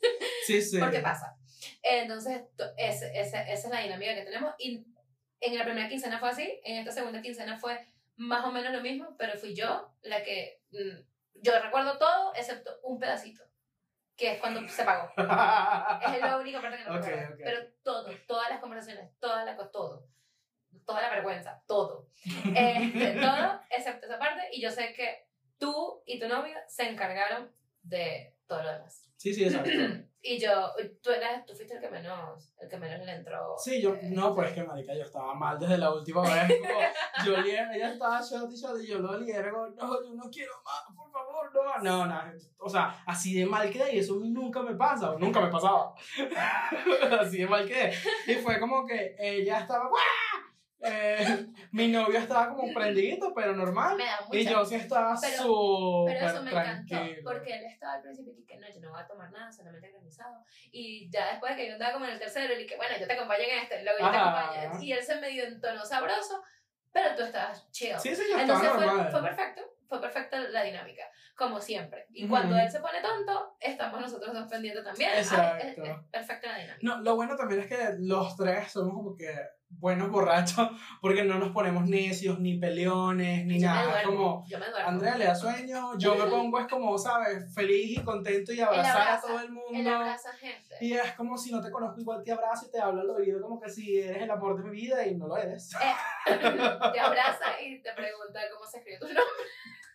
[0.47, 0.79] Sí, sí.
[0.79, 1.39] Porque pasa.
[1.83, 4.55] Entonces, to- ese- ese- esa es la dinámica que tenemos.
[4.59, 4.85] Y
[5.41, 7.81] en la primera quincena fue así, en esta segunda quincena fue
[8.17, 10.61] más o menos lo mismo, pero fui yo la que.
[10.73, 11.01] mm,
[11.41, 13.43] Yo recuerdo todo excepto un pedacito,
[14.17, 15.11] que es cuando se pagó.
[15.17, 17.35] Es la única parte que no Ok, recuerdo.
[17.37, 17.41] ok.
[17.43, 20.07] Pero todo, todas las conversaciones, toda la, co- todo.
[20.87, 22.09] Toda la vergüenza, todo.
[22.25, 24.43] Este, todo excepto esa parte.
[24.53, 25.27] Y yo sé que
[25.59, 27.51] tú y tu novio se encargaron
[27.83, 29.11] de todo lo demás.
[29.17, 29.71] Sí, sí, exacto.
[30.27, 33.55] Y yo, tú, eras, tú fuiste el que menos, el que menos le entró.
[33.59, 36.49] Sí, yo, eh, no, pues que marica, yo estaba mal desde la última vez.
[36.63, 36.81] Como,
[37.27, 40.53] yo lier- ella estaba shot y shot y yo lo liero, no, yo no quiero
[40.65, 41.83] más, por favor, no.
[41.83, 42.23] No, no,
[42.57, 45.93] o sea, así de mal quedé y eso nunca me pasa, o nunca me pasaba.
[47.21, 47.93] así de mal quedé.
[48.27, 50.34] Y fue como que ella estaba, ¡guau!
[50.87, 53.97] Eh, mi novio estaba como prendidito, pero normal.
[53.97, 55.33] Me da mucha Y yo sí estaba súper
[56.19, 57.21] Pero eso me encantó, tranquilo.
[57.25, 59.91] porque él estaba al principio y que no, yo no voy a tomar nada, solamente
[59.91, 60.45] granizado.
[60.71, 63.13] Y ya después que yo andaba como en el tercero, y que bueno, yo te
[63.15, 64.83] acompaño en este, luego yo te acompaño.
[64.83, 66.43] Y él se medio entonó sabroso,
[66.93, 67.99] pero tú estabas chill.
[67.99, 69.11] Sí, sí, yo estaba Entonces fue, normal.
[69.11, 71.03] fue perfecto, fue perfecta la dinámica,
[71.37, 72.07] como siempre.
[72.11, 75.11] Y cuando él se pone tonto, estamos nosotros dos pendientes también.
[75.15, 75.83] Ay, es- Exacto.
[75.85, 76.79] es perfecta la dinámica.
[76.83, 79.35] No, lo bueno también es que los tres somos como que
[79.79, 80.69] buenos borrachos
[81.01, 84.01] porque no nos ponemos necios, ni peleones, ni yo nada.
[84.01, 84.67] Es como, yo me.
[84.85, 87.53] Andrea le da sueño, yo me pongo es como, ¿sabes?
[87.55, 89.91] Feliz y contento y abrazar a abraza, todo el Él mundo.
[89.91, 90.77] abraza gente.
[90.81, 93.41] Y es como si no te conozco, igual te abrazo y te hablo al oído
[93.41, 95.71] como que si eres el amor de mi vida y no lo eres.
[96.27, 99.23] te abraza y te pregunta cómo se escribe tu nombre.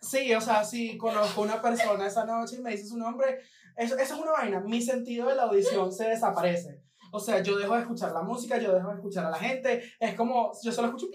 [0.02, 3.42] Sí, o sea, si conozco una persona esa noche y me dice su nombre,
[3.76, 4.60] eso, eso es una vaina.
[4.60, 6.82] Mi sentido de la audición se desaparece.
[7.12, 9.94] O sea, yo dejo de escuchar la música, yo dejo de escuchar a la gente.
[10.00, 11.08] Es como, yo solo escucho.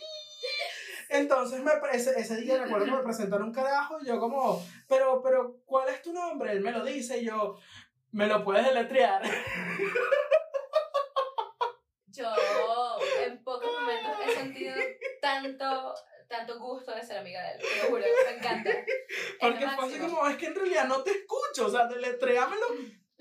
[1.09, 5.23] Entonces, me, ese, ese día recuerdo que me presentaron un carajo y yo como, pero,
[5.23, 6.53] pero, ¿cuál es tu nombre?
[6.53, 7.59] Él me lo dice y yo,
[8.11, 9.23] ¿me lo puedes deletrear?
[12.07, 12.33] Yo
[13.25, 14.75] en pocos momentos he sentido
[15.21, 15.95] tanto,
[16.29, 18.71] tanto gusto de ser amiga de él, te lo juro, me encanta.
[19.41, 22.67] Porque fue así como, es que en realidad no te escucho, o sea, deletréamelo,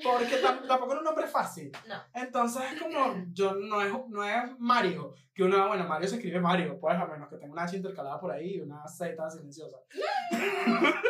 [0.01, 1.71] porque tam- tampoco era un nombre fácil.
[1.87, 1.95] No.
[2.13, 6.39] Entonces es como, yo no es, no es Mario, que una, bueno, Mario se escribe
[6.39, 9.77] Mario, pues a menos que tenga una H intercalada por ahí y una Z silenciosa.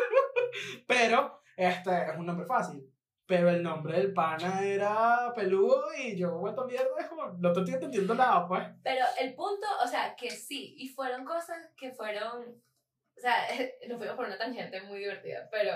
[0.88, 2.90] Pero, este es un nombre fácil.
[3.26, 7.60] Pero el nombre del pana era peludo y yo, vuelto mierda, es como, no te
[7.62, 8.68] estoy entendiendo nada, pues.
[8.84, 13.34] Pero el punto, o sea, que sí, y fueron cosas que fueron, o sea,
[13.88, 15.72] nos fuimos por una tangente muy divertida, pero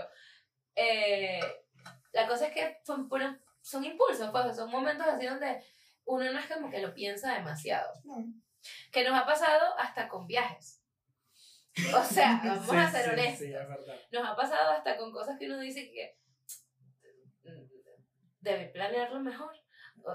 [0.76, 1.39] eh,
[2.22, 5.64] la cosa es que son, puros- son impulsos, pues, son momentos así donde
[6.06, 7.92] uno no es como que lo piensa demasiado.
[8.92, 10.84] Que nos ha pasado hasta con viajes.
[11.96, 13.38] O sea, vamos Sí, a ser sí, honestos.
[13.40, 13.96] Sí, es verdad.
[14.12, 16.18] Nos ha pasado hasta con cosas que uno dice que
[18.42, 19.54] debí planearlo mejor.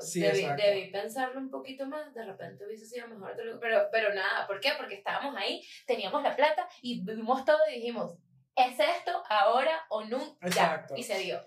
[0.01, 3.37] Sí, debí, debí pensarlo un poquito más, de repente hubiese sido mejor.
[3.61, 4.73] Pero, pero nada, ¿por qué?
[4.79, 8.15] Porque estábamos ahí, teníamos la plata y vimos todo y dijimos,
[8.57, 10.47] ¿es esto ahora o nunca?
[10.47, 10.95] Exacto.
[10.97, 11.41] Y se dio.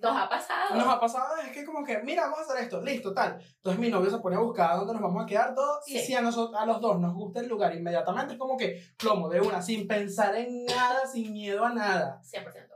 [0.00, 0.74] Nos ha pasado.
[0.74, 3.38] Nos ha pasado es que como que, mira, vamos a hacer esto, listo, tal.
[3.40, 6.06] Entonces mi novio se pone a buscar dónde nos vamos a quedar todos y Sí.
[6.06, 9.28] si a, nosotros, a los dos nos gusta el lugar inmediatamente es como que plomo
[9.28, 12.20] de una, sin pensar en nada, sin miedo a nada.
[12.22, 12.68] 100%.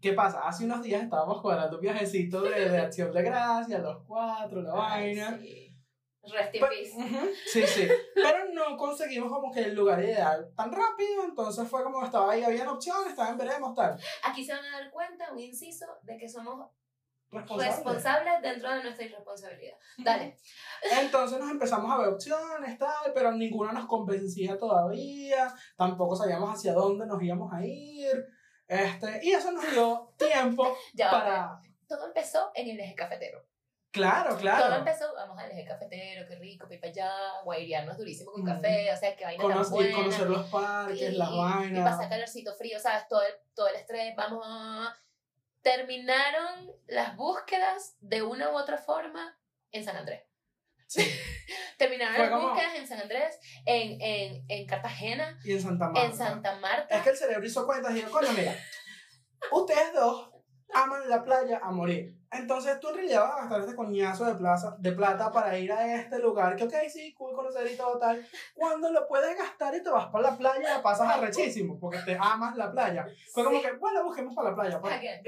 [0.00, 0.40] ¿Qué pasa?
[0.40, 4.72] Hace unos días estábamos cuadrando un viajecito de, de acción de gracia, los cuatro, la
[4.74, 5.38] Ay, vaina.
[5.38, 5.71] sí.
[6.22, 6.92] Rest in Pe- peace.
[6.96, 7.88] Ujú, Sí, sí.
[8.14, 12.42] Pero no conseguimos como que el lugar ideal tan rápido, entonces fue como estaba ahí,
[12.44, 13.98] habían opciones, estaba en veremos, tal.
[14.24, 16.70] Aquí se van a dar cuenta, un inciso, de que somos
[17.30, 17.70] Responsable.
[17.74, 19.76] responsables dentro de nuestra irresponsabilidad.
[19.98, 20.36] Dale.
[21.00, 26.74] Entonces nos empezamos a ver opciones, tal, pero ninguna nos convencía todavía, tampoco sabíamos hacia
[26.74, 28.26] dónde nos íbamos a ir,
[28.68, 31.58] este, y eso nos dio tiempo Ya para...
[31.88, 33.42] Todo empezó en el eje cafetero.
[33.92, 34.74] Claro, Todo claro.
[34.76, 37.12] empezó, vamos al eje cafetero, qué rico, pipa allá,
[37.44, 39.96] guairiarnos durísimo con café, o sea, que vaina tan Conocer, buena.
[39.96, 41.90] conocer los parques, las Y vainas.
[41.90, 43.06] pasar calorcito frío, ¿sabes?
[43.08, 44.96] Todo el, todo el estrés, vamos a...
[45.60, 49.38] Terminaron las búsquedas de una u otra forma
[49.70, 50.22] en San Andrés.
[50.88, 51.06] Sí,
[51.78, 55.86] Terminaron Fue las como- búsquedas en San Andrés, en, en, en Cartagena, y en Santa
[55.88, 56.04] Marta.
[56.04, 56.96] en Santa Marta.
[56.96, 58.56] Es que el cerebro hizo cuentas y dijo, coño, mira,
[59.52, 60.31] ustedes dos
[60.74, 62.16] aman la playa a morir.
[62.30, 65.70] Entonces tú en realidad vas a gastar este coñazo de, plaza, de plata para ir
[65.70, 69.74] a este lugar, que ok, sí, cool conocer y todo tal, cuando lo puedes gastar
[69.74, 73.06] y te vas para la playa la pasas arrechísimo, porque te amas la playa.
[73.32, 74.80] Fue como que, bueno, busquemos para la playa.
[74.80, 74.94] pues.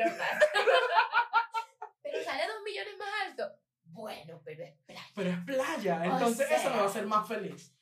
[2.02, 3.58] Pero sale dos millones más alto.
[3.86, 5.02] Bueno, pero es playa.
[5.14, 6.56] Pero es playa, entonces sea.
[6.56, 7.72] eso me va a hacer más feliz.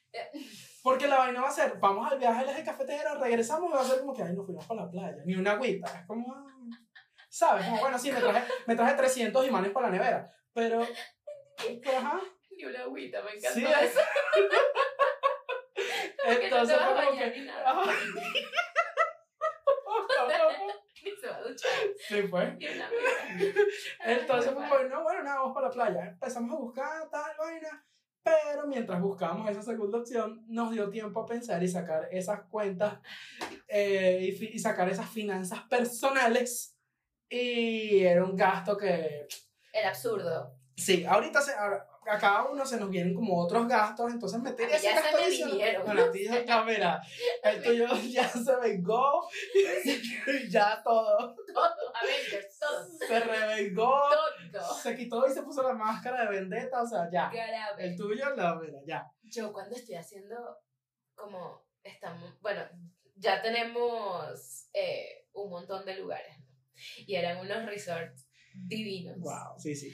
[0.83, 3.81] Porque la vaina va a ser, vamos al viaje al eje cafetero, regresamos y va
[3.81, 5.23] a ser como que, ay, nos fuimos para la playa.
[5.25, 5.87] Ni una agüita.
[6.01, 6.47] Es como, ah,
[7.33, 7.65] ¿sabes?
[7.65, 10.37] Como, bueno, sí, me traje, me traje 300 imanes para la nevera.
[10.53, 10.87] Pero,
[11.83, 12.21] pero ajá.
[12.51, 14.01] Ni una agüita, me encantó Sí, eso.
[16.25, 17.71] No Entonces fue como que, ni nada.
[17.71, 17.91] ajá.
[21.05, 21.71] Ni se va a duchar.
[22.07, 22.57] Sí, pues.
[22.59, 23.61] Ni una agüita.
[24.05, 26.09] Entonces fue como, no, bueno, nada, vamos para la playa.
[26.11, 27.85] Empezamos a buscar tal vaina.
[28.23, 32.99] Pero mientras buscábamos esa segunda opción, nos dio tiempo a pensar y sacar esas cuentas
[33.67, 36.77] eh, y, y sacar esas finanzas personales.
[37.35, 39.27] Y era un gasto que,
[39.73, 40.55] El absurdo.
[40.77, 44.67] sí, ahorita se, ahora, a cada uno se nos vienen como otros gastos, entonces meter
[44.71, 45.85] A ese ya se gasto me adicional- vinieron.
[45.87, 47.03] Bueno, a ti ya, mira,
[47.45, 49.29] el tuyo ya se vengó,
[50.51, 51.95] ya todo, Todo.
[51.95, 52.85] Avengers, todo.
[53.09, 54.01] se revengó.
[54.53, 54.75] Todo.
[54.75, 57.31] Se quitó y se puso la máscara de vendetta, o sea, ya.
[57.31, 57.85] Grave.
[57.85, 59.11] El tuyo, la mira, ya.
[59.23, 60.59] Yo cuando estoy haciendo
[61.15, 62.63] como estamos, bueno,
[63.15, 66.37] ya tenemos eh, un montón de lugares.
[67.07, 69.19] Y eran unos resorts divinos.
[69.19, 69.93] Wow, sí, sí.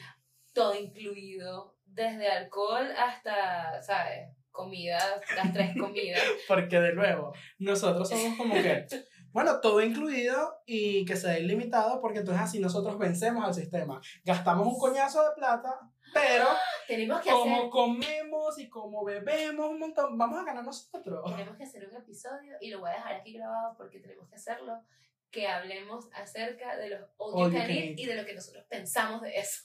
[0.53, 4.31] Todo incluido, desde alcohol hasta, ¿sabes?
[4.51, 6.23] Comidas, las tres comidas.
[6.49, 8.87] Porque de nuevo, nosotros somos como que,
[9.33, 14.01] bueno, todo incluido y que sea ilimitado, porque entonces así nosotros vencemos al sistema.
[14.25, 15.79] Gastamos un coñazo de plata,
[16.13, 16.47] pero
[16.89, 21.23] Tenemos que como hacer comemos y como bebemos un montón, vamos a ganar nosotros.
[21.31, 24.37] tenemos que hacer un episodio y lo voy a dejar aquí grabado porque tenemos que
[24.37, 24.83] hacerlo
[25.31, 27.99] que hablemos acerca de los all you can eat eat.
[27.99, 29.63] y de lo que nosotros pensamos de eso.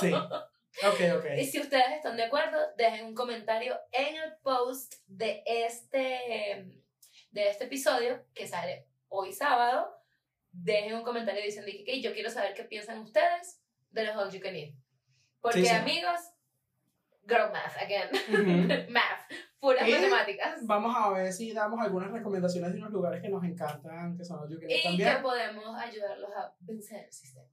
[0.00, 0.12] Sí.
[0.12, 1.26] Ok, ok.
[1.36, 6.82] Y si ustedes están de acuerdo, dejen un comentario en el post de este,
[7.30, 9.94] de este episodio que sale hoy sábado.
[10.50, 13.60] Dejen un comentario diciendo que "Ok, yo quiero saber qué piensan ustedes
[13.90, 14.74] de los All You Can Eat.
[15.40, 15.74] Porque Sí, sí.
[15.74, 16.20] amigos,
[17.26, 19.30] girl math, again, math,
[19.60, 20.58] puras Y matemáticas.
[20.66, 24.40] Vamos a ver si damos algunas recomendaciones de unos lugares que nos encantan, que son
[24.40, 25.16] los Yucatán Y también.
[25.16, 27.46] que podemos ayudarlos a vencer el sistema.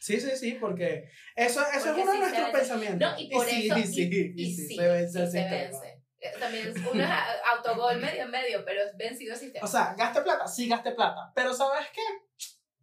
[0.00, 3.12] Sí, sí, sí, porque eso, eso Porque es uno sí de nuestros pensamientos.
[3.12, 3.78] No, y por sí, eso.
[3.78, 5.62] y sí, y, y y sí, sí, se vence el sí sistema.
[5.62, 6.02] vence.
[6.20, 7.00] Eh, También es un
[7.56, 9.64] autogol medio en medio, pero es vencido el sistema.
[9.64, 12.02] O sea, gaste plata, sí gaste plata, pero ¿sabes qué?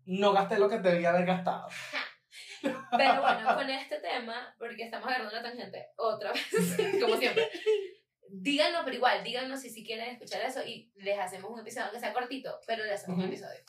[0.05, 1.67] No gasté lo que debía haber gastado.
[2.61, 6.45] Pero bueno, con este tema, porque estamos agarrando una tangente otra vez,
[7.01, 7.49] como siempre.
[8.29, 11.99] Díganos, pero igual, díganos si, si quieren escuchar eso y les hacemos un episodio, aunque
[11.99, 13.33] sea cortito, pero les hacemos un Ujú.
[13.33, 13.59] episodio.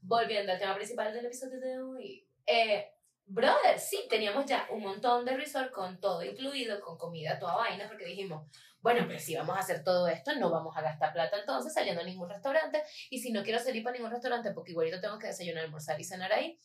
[0.00, 2.26] Volviendo al tema principal del episodio de hoy.
[2.46, 2.90] Eh,
[3.26, 7.86] brother, sí, teníamos ya un montón de resort con todo incluido, con comida, toda vaina,
[7.86, 8.48] porque dijimos,
[8.80, 12.00] bueno, pero si vamos a hacer todo esto, no vamos a gastar plata entonces saliendo
[12.02, 12.82] a ningún restaurante.
[13.10, 16.04] Y si no quiero salir para ningún restaurante, porque igualito tengo que desayunar, almorzar y
[16.04, 16.58] cenar ahí,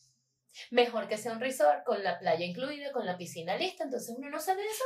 [0.72, 4.30] mejor que sea un resort con la playa incluida, con la piscina lista, entonces uno
[4.30, 4.84] no sale de eso.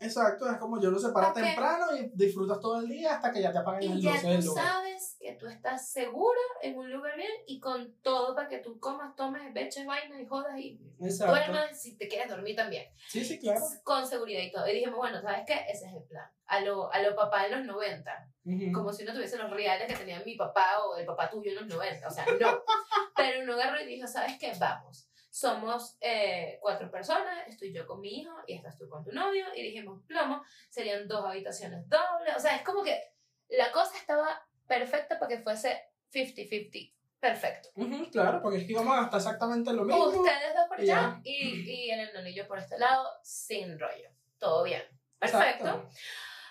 [0.00, 3.52] Exacto, es como yo lo separo temprano y disfrutas todo el día hasta que ya
[3.52, 4.64] te apagan Y el ya 12 del tú lugar.
[4.66, 8.80] sabes que tú estás segura en un lugar bien y con todo para que tú
[8.80, 11.32] comas, tomes, beches vainas y jodas y Exacto.
[11.32, 12.90] duermas si te quieres dormir también.
[13.08, 13.60] Sí, sí, claro.
[13.84, 14.66] Con seguridad y todo.
[14.68, 15.54] Y dijimos, bueno, ¿sabes qué?
[15.68, 16.28] Ese es el plan.
[16.46, 18.28] A lo, a lo papá de los 90.
[18.44, 18.72] Ujú.
[18.72, 21.54] como si uno tuviese los reales que tenía mi papá o el papá tuyo en
[21.54, 22.64] los 90, o sea, no.
[23.16, 24.52] Pero uno agarró y dijo, ¿sabes qué?
[24.58, 25.08] Vamos.
[25.30, 29.46] Somos eh, cuatro personas, estoy yo con mi hijo y estás tú con tu novio,
[29.54, 33.00] y dijimos, plomo, serían dos habitaciones dobles, o sea, es como que
[33.48, 34.44] la cosa estaba
[34.76, 35.70] perfecta para que fuese
[36.12, 37.68] 50-50, perfecto.
[37.76, 40.06] Ujú, claro, porque es que íbamos a gastar exactamente lo mismo.
[40.06, 44.10] Ustedes dos por allá y, y el enano y yo por este lado, sin rollo,
[44.38, 44.82] todo bien.
[45.18, 45.64] Perfecto.
[45.66, 45.90] Exacto.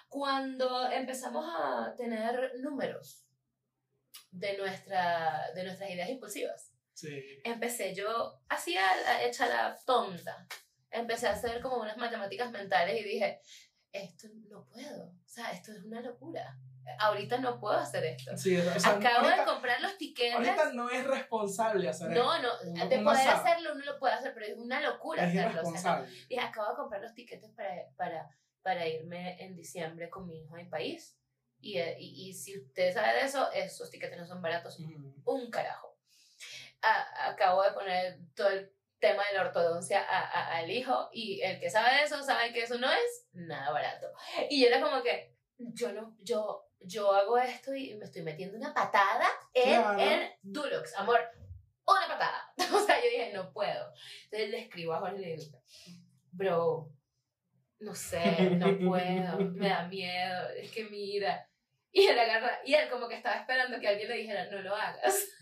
[0.08, 3.26] Cuando empezamos a tener números
[4.32, 7.40] de, nuestra, de nuestras ideas impulsivas, Sí.
[7.44, 10.46] empecé yo, hacía la- hecha la tonta,
[10.92, 13.42] empecé a hacer como unas matemáticas mentales y dije,
[13.92, 16.56] esto no puedo, o sea, esto es una locura.
[17.00, 18.36] Ahorita no puedo hacer esto.
[18.38, 20.34] Sí, o sea, Acabo ahorita, de comprar los tiquetes.
[20.36, 23.30] ahorita no es responsable hacer No, no, Uno- de poder sabe.
[23.50, 25.62] hacerlo uno lo puede hacer, pero es una locura es hacerlo.
[25.70, 28.30] o sea, y acabo de comprar los tiquetes para, para,
[28.62, 31.18] para irme en diciembre con mi hijo a mi país.
[31.60, 35.14] Y, eh, y, y si usted sabe de eso, esos tiquetes no son baratos, Ujú.
[35.26, 35.98] un carajo.
[36.82, 41.42] A- acabo de poner todo el tema de la ortodoncia a- a- al hijo y
[41.42, 44.08] el que sabe de eso sabe que eso no es nada barato.
[44.50, 48.58] Y yo era como que, yo no, yo, yo hago esto y me estoy metiendo
[48.58, 50.00] una patada en Claro.
[50.00, 51.20] el Dulux, amor,
[51.86, 52.54] una patada.
[52.76, 53.94] O sea, yo dije, no puedo.
[54.26, 55.62] Entonces le escribo a Jorge y le digo,
[56.32, 56.90] bro,
[57.80, 61.48] no sé, no puedo, me da miedo, es que mira.
[61.94, 64.74] Y él agarra, y él como que estaba esperando que alguien le dijera, no lo
[64.74, 65.28] hagas.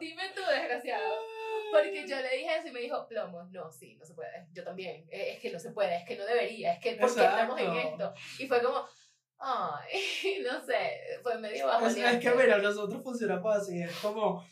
[0.00, 1.14] Dime tú, desgraciado.
[1.72, 4.46] Porque yo le dije eso y me dijo, plomos, no, sí, no se puede.
[4.52, 5.06] Yo también.
[5.10, 7.60] Eh, Es que no se puede, es que no debería, es que ¿por qué estamos
[7.60, 8.14] en esto?
[8.38, 8.86] Y fue como,
[9.38, 11.86] ay, no sé, fue medio bajo.
[11.86, 14.44] Es, es que mira, nosotros funcionamos así, es como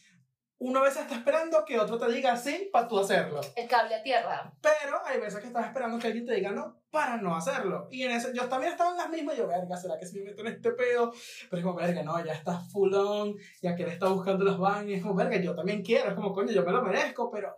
[0.58, 3.94] uno a veces está esperando que otro te diga sí para tú hacerlo, El cable
[3.94, 4.50] a tierra.
[4.62, 7.88] pero hay veces que estás esperando que alguien te diga no para no hacerlo.
[7.90, 10.18] Y en ese, yo también estaba en las mismas y yo, verga, ¿será que si
[10.18, 11.12] me meto en este pedo?
[11.50, 14.56] Pero es como, verga, no, ya está full on, ya que él está buscando las
[14.56, 17.54] vainas, es como, verga, yo también quiero, es como, coño, yo me lo merezco, pero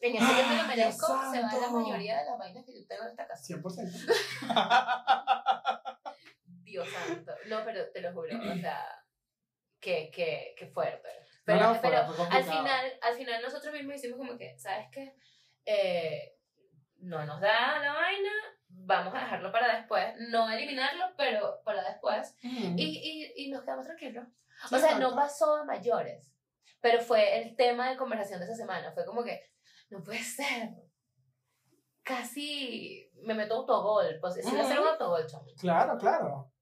[0.00, 2.86] En ese yo me lo merezco, se va la mayoría de las vainas que yo
[2.88, 3.54] tengo en esta casa.
[3.54, 4.40] 100%.
[6.64, 7.32] Dios santo.
[7.48, 8.82] No, pero te lo juro, o sea,
[9.78, 11.08] que, que, que fuerte.
[11.44, 14.86] No, Pero, no, fue- pero al final, al final nosotros mismos hicimos como que, ¿sabes
[14.92, 15.16] qué?
[15.66, 16.36] Eh,
[16.98, 18.30] no nos da la vaina,
[18.68, 20.14] vamos a dejarlo para después.
[20.30, 22.36] No eliminarlo, pero para después.
[22.42, 24.26] Y, y, y nos quedamos tranquilos.
[24.68, 26.32] Sí, o sea, no pasó a mayores.
[26.80, 28.92] Pero fue el tema de conversación de esa semana.
[28.92, 29.42] Fue como que,
[29.90, 30.70] no puede ser.
[32.02, 34.18] Casi me meto autogol.
[34.20, 35.46] Pues, si iba a ser un autogol, chamo.
[35.60, 36.52] Claro, claro.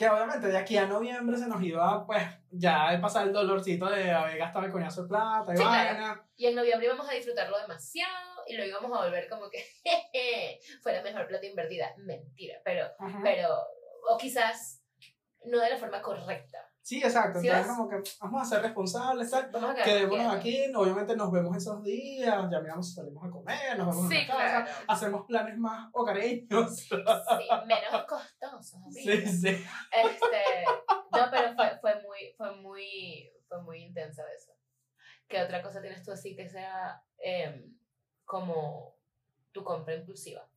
[0.00, 3.84] Que obviamente de aquí a noviembre se nos iba, pues, ya de pasar el dolorcito
[3.90, 5.90] de haber gastado el coñazo de plata y Sí, claro.
[5.90, 6.26] vaina.
[6.36, 10.58] Y en noviembre íbamos a disfrutarlo demasiado y lo íbamos a volver como que jeje,
[10.82, 11.92] fue la mejor plata invertida.
[11.98, 13.20] Mentira, pero, Ajá.
[13.22, 13.48] pero,
[14.10, 14.82] o quizás
[15.44, 16.69] no de la forma correcta.
[16.90, 17.38] Sí, exacto.
[17.38, 17.76] ¿Sí Entonces, ves?
[17.76, 22.60] como que vamos a ser responsables, quedar Quedémonos aquí, obviamente nos vemos esos días, ya
[22.60, 24.84] miramos salimos a comer, nos vemos Sí, en la casa, claro.
[24.88, 26.76] hacemos planes más hogareños.
[26.76, 29.02] Sí, menos costosos, amiga.
[29.02, 29.48] Sí, sí.
[29.92, 30.64] Este,
[31.12, 34.50] no, pero fue, fue muy, fue muy, fue muy intenso eso.
[35.28, 37.72] ¿Qué otra cosa tienes tú así que sea em,
[38.24, 38.96] como
[39.52, 40.49] tu compra impulsiva?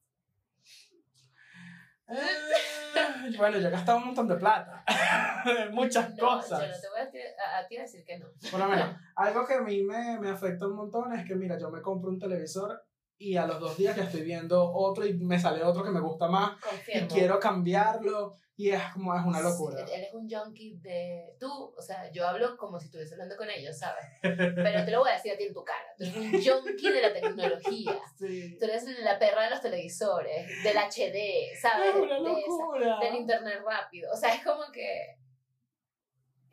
[2.13, 4.83] Eh, bueno, yo he gastado un montón de plata.
[5.71, 6.61] Muchas No, cosas.
[6.61, 8.27] yo no te voy a, decir- a, a ti a decir que no.
[8.51, 11.57] Por lo menos, algo que a mí me, me afecta un montón es que, mira,
[11.57, 12.83] yo me compro un televisor
[13.23, 15.99] y a los dos días ya estoy viendo otro y me sale otro que me
[16.01, 17.07] gusta más y Confirmo.
[17.09, 19.83] quiero cambiarlo y es como, es una locura.
[19.87, 23.35] Sí, él es un junkie de tú, o sea, yo hablo como si estuviese hablando
[23.35, 24.05] con ellos, ¿sabes?
[24.21, 25.87] Pero te lo voy a decir a ti en tu cara.
[25.97, 26.31] Tú eres un
[26.63, 27.99] junkie de la tecnología.
[28.19, 28.55] Sí.
[28.59, 31.89] Tú eres la perra de los televisores, del HD, ¿sabes?
[31.89, 32.99] Es una De esa- locura.
[32.99, 34.11] del internet rápido.
[34.13, 35.17] O sea, es como que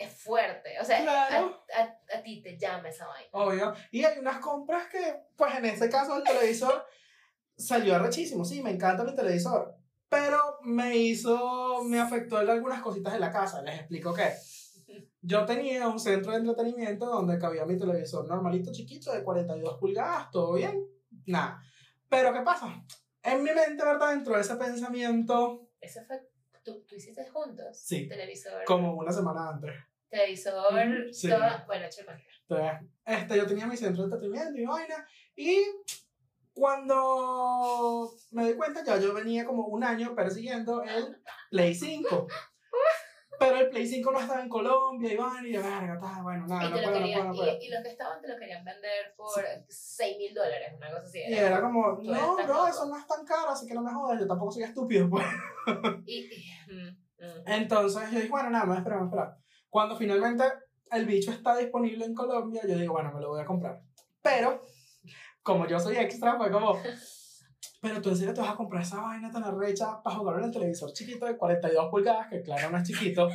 [0.05, 0.79] es fuerte.
[0.81, 1.63] O sea, Claro.
[1.77, 3.29] a, a, a ti te llama esa vaina.
[3.33, 3.75] Obvio.
[3.91, 6.85] Y hay unas compras que, pues en este caso el televisor
[7.57, 8.45] salió arrechísimo.
[8.45, 9.77] Sí, me encanta mi televisor.
[10.09, 13.63] Pero me hizo, me afectó algunas cositas de la casa.
[13.63, 14.33] Les explico qué.
[15.23, 20.31] Yo tenía un centro de entretenimiento donde cabía mi televisor normalito, chiquito, de 42 pulgadas,
[20.31, 20.85] todo bien,
[21.27, 21.63] nada.
[22.09, 22.83] Pero ¿qué pasa?
[23.23, 24.11] En mi mente, ¿verdad?
[24.11, 26.27] Dentro de ese pensamiento, Eso fue,
[26.65, 27.79] tú, tú hiciste juntos.
[27.79, 28.09] Sí.
[28.09, 28.65] Televisor.
[28.65, 29.71] como una semana antes.
[30.11, 31.29] Televisor, sí.
[31.29, 32.03] toda- bueno, hecho.
[32.49, 35.07] Entonces, este, yo tenía mi centro de entretenimiento y vaina.
[35.37, 35.63] Y
[36.53, 41.17] cuando me di cuenta, ya yo venía como un año persiguiendo el
[41.51, 42.27] Play 5.
[43.39, 45.49] Pero el Play 5 no estaba en Colombia vaina.
[45.49, 47.59] Y yo, verga, bueno, nada, y, no puedo, no querían, puedo, no puedo.
[47.59, 49.31] y, y los que estaban te lo querían vender por
[49.69, 51.19] 6 mil dólares, una cosa así.
[51.27, 52.67] Y era como, Tú no, bro, loco.
[52.69, 55.25] eso no es tan caro, así que no me jodas, yo tampoco soy estúpido, pues.
[56.05, 57.43] Y, y- mm, mm.
[57.47, 59.37] Entonces yo dije, bueno, nada, me espera, me espera.
[59.71, 60.45] Cuando finalmente
[60.91, 63.81] el bicho está disponible en Colombia, yo digo, bueno, me lo voy a comprar.
[64.21, 64.63] Pero,
[65.43, 66.77] como yo soy extra, fue como,
[67.81, 70.47] pero tú en serio te vas a comprar esa vaina tan arrecha para jugar en
[70.47, 73.29] el televisor chiquito de 42 pulgadas, que claro, no es chiquito.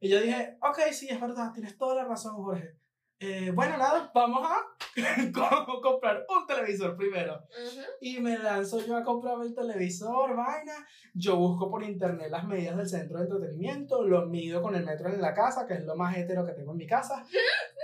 [0.00, 2.76] Y yo dije, ok, sí, es verdad, tienes toda la razón, Jorge.
[3.20, 4.56] Eh, bueno, nada, vamos a
[5.32, 7.34] co- comprar un televisor primero.
[7.34, 7.80] Ujú.
[8.00, 10.74] Y me lanzo yo a comprarme el televisor, vaina.
[11.14, 15.08] Yo busco por internet las medidas del centro de entretenimiento, lo mido con el metro
[15.08, 17.24] en la casa, que es lo más hetero que tengo en mi casa.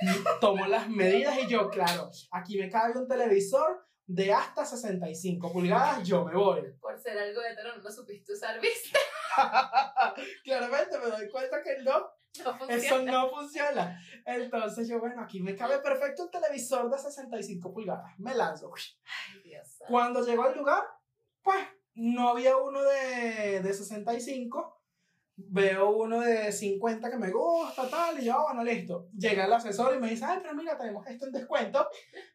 [0.40, 6.02] Tomo las medidas y yo, claro, aquí me cabe un televisor de hasta 65 pulgadas,
[6.06, 6.62] yo me voy.
[6.80, 8.98] Por ser algo hetero no lo supiste usar, ¿viste?
[10.44, 12.10] Claramente me doy cuenta que no,
[12.44, 12.74] No funciona.
[12.74, 14.00] eso no funciona.
[14.26, 18.18] Entonces yo, bueno, aquí me cabe perfecto un televisor de 65 pulgadas.
[18.18, 18.72] Me lanzo.
[18.74, 19.76] Ay, Dios.
[19.86, 20.82] Cuando llego al lugar,
[21.42, 24.79] pues no había uno de, de 65.
[25.48, 29.08] Veo uno de 50 que me gusta, tal, y yo, ah, bueno, listo.
[29.16, 31.86] Llega el asesor y me dice, ay, pero mira, tenemos esto en descuento,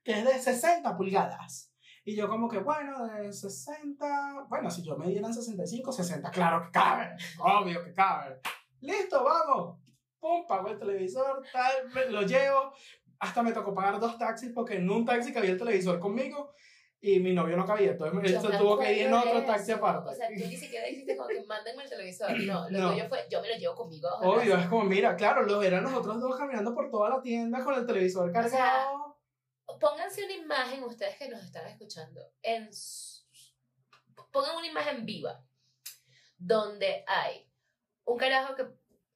[0.03, 1.71] que es de 60 pulgadas.
[2.03, 6.63] Y yo como que, bueno, de 60, bueno, si yo me dieran 65, 60, claro
[6.63, 8.39] que cabe, obvio que cabe.
[8.81, 9.79] Listo, vamos.
[10.19, 12.73] Pum, pago el televisor, tal, lo llevo.
[13.19, 16.53] Hasta me tocó pagar dos taxis porque en un taxi cabía el televisor conmigo
[17.07, 20.09] y mi novio no cabía, entonces él se tuvo que ir en otro taxi aparte.
[20.09, 22.31] O sea, tú ni siquiera dijiste como que mándenme el televisor.
[22.41, 22.91] No, lo No.
[22.91, 24.07] tuyo fue, yo me lo llevo conmigo.
[24.11, 24.31] ojalá.
[24.31, 27.75] Obvio, es como, mira, claro, los eran nosotros dos caminando por toda la tienda con
[27.75, 28.49] el televisor cargado.
[28.51, 28.87] sea,
[29.79, 32.69] Pónganse una imagen, ustedes que nos están escuchando, en
[34.31, 35.43] pongan una imagen viva,
[36.37, 37.49] donde hay
[38.05, 38.65] un carajo que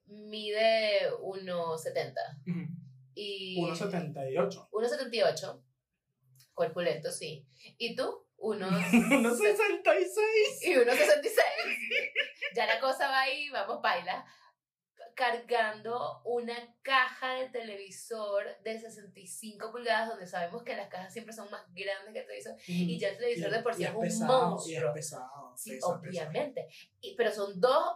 [0.06, 2.14] mide 1,70
[2.48, 2.68] Ujú.
[3.14, 4.70] y 1.78.
[4.72, 5.62] 1,78,
[6.60, 7.48] corpulento, sí.
[7.78, 8.26] ¿Y tú?
[8.38, 10.08] Unos 1.66.
[10.62, 10.84] y 1,66.
[12.56, 14.26] Ya la cosa va ahí, vamos, baila.
[15.16, 21.52] Cargando una caja de televisor de 65 pulgadas, donde sabemos que las cajas siempre son
[21.52, 22.56] más grandes que el televisor.
[22.68, 24.88] Y ya el televisor de por sí y es un pesado, Y monstruo.
[24.90, 25.54] es pesado.
[25.58, 26.68] Sí, pesa, obviamente.
[27.02, 27.96] Y, pero son dos.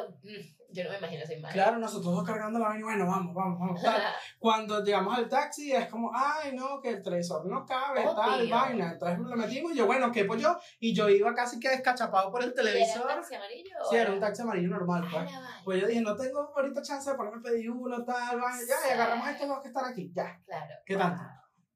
[0.00, 1.54] Uh, mm, yo no me imagino esa imagen.
[1.54, 3.82] Claro, nosotros dos cargando la vaina y bueno, vamos, vamos, vamos.
[3.82, 4.02] tal.
[4.38, 8.54] Cuando llegamos al taxi es como, ay, no, que el televisor no cabe, tal, Obvio.
[8.54, 8.92] vaina.
[8.92, 10.56] Entonces lo metimos y yo, bueno, ¿qué pues yo?
[10.80, 13.06] Y yo iba casi que descachapado por el ¿Y era un televisor.
[13.08, 13.76] taxi amarillo?
[13.88, 15.30] Sí, era un taxi amarillo normal, Ah, pues.
[15.64, 18.88] Pues yo dije, no tengo ahorita chance de ponerme a pedir uno, tal, vaina, ya,
[18.88, 20.40] y agarramos a estos dos que están aquí, ya.
[20.44, 20.74] Claro.
[20.84, 21.22] ¿Qué tanto?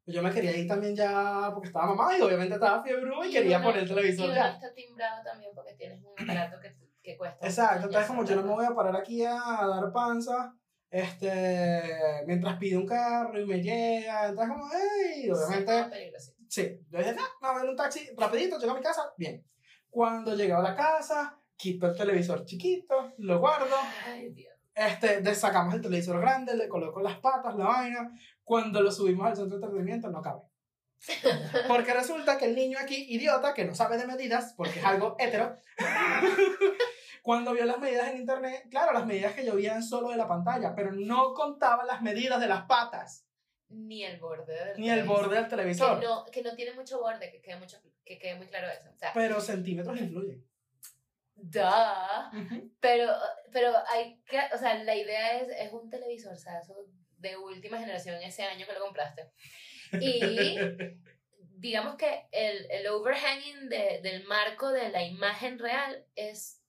[0.04, 3.30] Pues yo me quería ir también ya porque estaba mamá y obviamente estaba fiebre y
[3.30, 4.48] quería uno- poner el Y televisor uno ya.
[4.50, 6.74] está timbrado también porque tienes un aparato que,
[7.12, 7.46] que cuesta.
[7.46, 10.54] Exacto, entonces como yo no me voy a parar aquí a dar panza,
[10.90, 16.12] este, mientras pide un carro y me llega, entonces como, hey, obviamente,
[16.48, 19.44] sí, yo dije, no, me voy en un taxi rapidito, llego a mi casa, bien.
[19.88, 24.54] Cuando llegué a la casa, quito el televisor chiquito, lo guardo, Ay, Dios.
[24.74, 28.10] este, sacamos el televisor grande, le coloco las patas, la vaina,
[28.42, 30.42] cuando lo subimos al centro de entretenimiento no cabe.
[31.68, 35.16] Porque resulta que el niño aquí, idiota, que no sabe de medidas, porque es algo
[35.18, 35.56] hetero,
[37.22, 40.74] cuando vio las medidas en internet, claro, las medidas que llovían solo de la pantalla,
[40.74, 43.26] pero no contaba las medidas de las patas,
[43.68, 45.16] Ni el borde del ni el televisor.
[45.24, 46.00] borde del televisor.
[46.00, 48.88] Que no, que no tiene mucho borde, que quede, mucho, que quede muy claro eso.
[48.90, 50.44] O sea, Pero centímetros influyen.
[51.36, 51.60] duh.
[52.80, 53.12] Pero,
[53.52, 56.36] pero hay que, o sea, la idea es, es un televisor,
[57.18, 59.30] de última generación ese año que lo compraste.
[60.00, 60.56] Y
[61.58, 66.59] digamos que el, el overhanging de- del marco de la imagen real es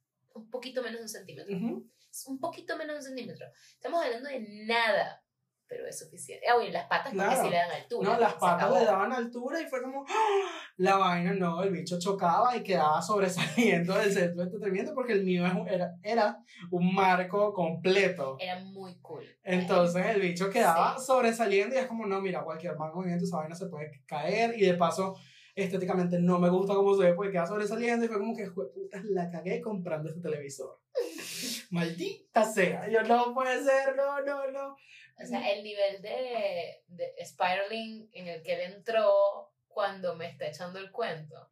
[0.42, 1.56] un poquito menos de un centímetro.
[1.56, 1.90] Ujú.
[2.10, 3.46] Es un poquito menos de un centímetro.
[3.74, 5.24] Estamos hablando de nada,
[5.68, 6.46] pero es suficiente.
[6.50, 7.44] Ah, bueno, las patas porque Claro.
[7.44, 8.10] sí le dan altura.
[8.14, 8.78] No, las patas acabó.
[8.80, 10.62] le daban altura y fue como, ¡ah!
[10.76, 15.24] la vaina, no, el bicho chocaba y quedaba sobresaliendo del centro de entretenimiento porque el
[15.24, 16.38] mío era, era
[16.72, 18.36] un marco completo.
[18.40, 19.24] Era muy cool.
[19.44, 21.06] Entonces el bicho quedaba Sí.
[21.06, 24.66] sobresaliendo y es como, no, mira, cualquier mal movimiento esa vaina se puede caer y
[24.66, 25.16] de paso
[25.56, 28.72] estéticamente no me gusta cómo se ve porque queda sobresaliendo y fue como que, "Jue
[28.72, 30.80] putas, la cagué comprando este televisor.
[31.72, 34.76] Maldita sea, yo no puede ser, no, no, no.
[35.22, 40.48] O sea, el nivel de, de spiraling en el que él entró cuando me está
[40.48, 41.50] echando el cuento.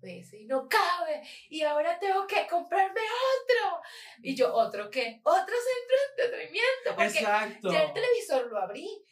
[0.00, 3.80] Me dice, no cabe, y ahora tengo que comprarme otro.
[4.20, 5.20] Y yo, ¿otro qué?
[5.22, 7.72] Otro centro de entretenimiento, porque Exacto.
[7.72, 9.04] ya el televisor lo abrí.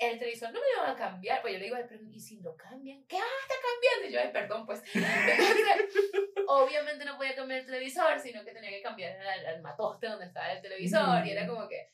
[0.00, 1.40] El televisor no me lo van a cambiar.
[1.42, 3.04] Pues yo le digo, "Ay, pero ¿y si lo cambian?
[3.06, 3.16] ¿Qué?
[3.16, 4.08] Ah, está cambiando.
[4.08, 4.82] Y yo, ay, perdón, pues.
[4.94, 5.94] Entonces,
[6.48, 10.26] obviamente no podía cambiar el televisor, sino que tenía que cambiar al, al matoste donde
[10.26, 11.26] estaba el televisor.
[11.26, 11.90] Y era como que,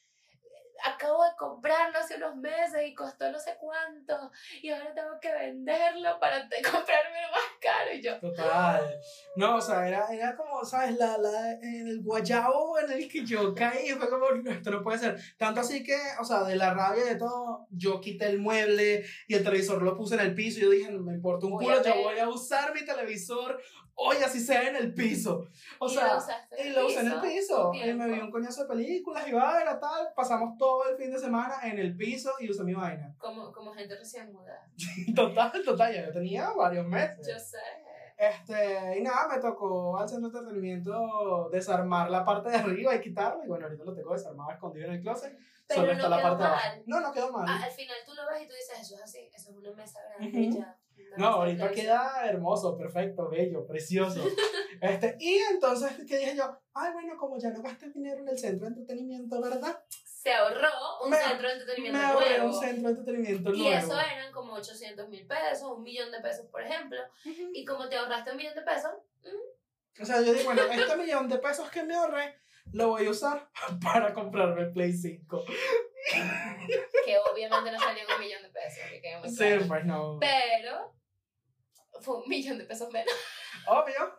[0.84, 4.30] acabo de comprarlo hace unos meses y costó no sé cuánto.
[4.60, 7.92] Y ahora tengo que venderlo para comprármelo más caro.
[7.94, 9.00] Y yo, Total.
[9.36, 10.96] No, o sea, era, era como, ¿sabes?
[10.98, 14.98] La, la, el guayabo en el que yo caí, fue como, no, esto no puede
[14.98, 15.18] ser.
[15.38, 19.04] Tanto así que, o sea, de la rabia y de todo, yo quité el mueble
[19.28, 21.52] y el televisor lo puse en el piso y yo dije, no me importa un
[21.52, 23.60] Voy culo, yo voy a usar mi televisor
[23.94, 25.46] hoy así sea en el piso.
[25.78, 28.62] O Y sea, lo y lo usé en el piso, Y me vi un coñazo
[28.62, 30.08] de películas y vaina, tal.
[30.14, 33.14] Pasamos todo el fin de semana en el piso y usé mi vaina.
[33.18, 34.66] Como, como gente recién mudada.
[35.14, 37.26] Total, total, ya yo tenía varios meses.
[37.26, 37.58] Yo sé.
[38.16, 43.00] Este, y nada, me tocó al centro de entretenimiento desarmar la parte de arriba y
[43.00, 43.44] quitarlo.
[43.44, 45.36] Y bueno, ahorita lo tengo desarmado escondido en el closet.
[45.66, 46.66] Pero Solo no está la parte de abajo.
[46.66, 46.82] mal.
[46.86, 47.46] No, no quedó mal.
[47.48, 49.72] Ah, al final tú lo ves y tú dices, eso es así, eso es una
[49.72, 50.78] mesa grande y ya.
[51.16, 54.20] No, ahorita queda hermoso, perfecto, bello, precioso.
[54.80, 56.58] Este, y entonces, ¿qué dije yo?
[56.74, 59.80] Ay, bueno, como ya no gasté dinero en el centro de entretenimiento, ¿verdad?
[60.22, 60.68] Se ahorró
[61.02, 62.46] un Me- centro de entretenimiento Me ahorré nuevo.
[62.54, 63.76] un centro de entretenimiento y nuevo.
[63.76, 66.98] eso eran como 800 mil pesos, un millón de pesos, por ejemplo.
[67.24, 67.50] Ujú.
[67.52, 68.92] Y como te ahorraste un millón de pesos,
[70.00, 72.36] O sea, yo digo, bueno, este millón de pesos que me ahorré,
[72.72, 73.50] lo voy a usar
[73.82, 75.44] para comprarme el Play 5.
[77.04, 79.64] que obviamente no salió un millón de pesos, que muy Sí, claro.
[79.68, 80.18] pues no.
[80.20, 80.94] Pero
[82.00, 83.12] fue un millón de pesos menos.
[83.66, 84.16] Obvio.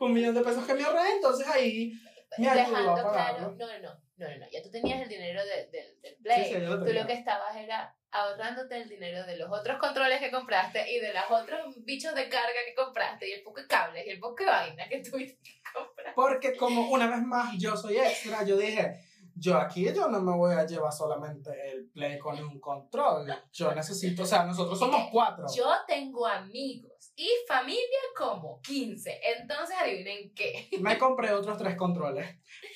[0.00, 1.92] Un millón de pesos que me ahorré, entonces ahí
[2.38, 5.08] me ayudó Dejando a claro, no, no, no, no, no, no, ya tú tenías el
[5.08, 6.44] dinero de- del- del Play.
[6.44, 10.18] Sí, sí, lo Tú lo que estabas era ahorrándote el dinero de los otros controles
[10.20, 13.66] que compraste y de los otros bichos de carga que compraste y el poco de
[13.66, 16.14] cables y el poco de vaina que tuviste que comprar.
[16.14, 19.00] Porque como una vez más yo soy extra, yo dije,
[19.36, 23.32] yo aquí yo no me voy a llevar solamente el play con un control.
[23.52, 25.46] Yo necesito, o sea, nosotros somos cuatro.
[25.56, 30.68] Yo tengo amigos y familia como 15, entonces adivinen qué.
[30.80, 32.26] Me compré otros tres controles.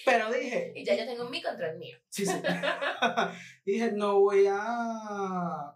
[0.05, 1.97] Pero dije, Y ya yo tengo mi control mío.
[2.11, 2.33] sí, sí.
[3.65, 5.75] dije, no voy a, a,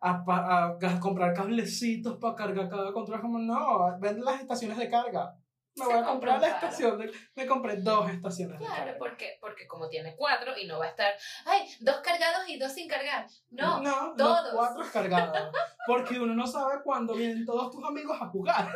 [0.00, 3.20] a ga- comprar cablecitos para cargar cada control.
[3.20, 5.36] Como no, venden las estaciones de carga.
[5.76, 6.98] Me voy a comprar la estación.
[6.98, 8.98] De, me compré dos estaciones de Claro, carga.
[8.98, 11.12] porque, porque como tiene cuatro y no va a estar,
[11.46, 13.26] ay, dos cargados y dos sin cargar.
[13.50, 14.44] No, no todos.
[14.44, 15.52] los cuatro cargados.
[15.86, 18.68] Porque uno no sabe cuándo vienen todos tus amigos a jugar.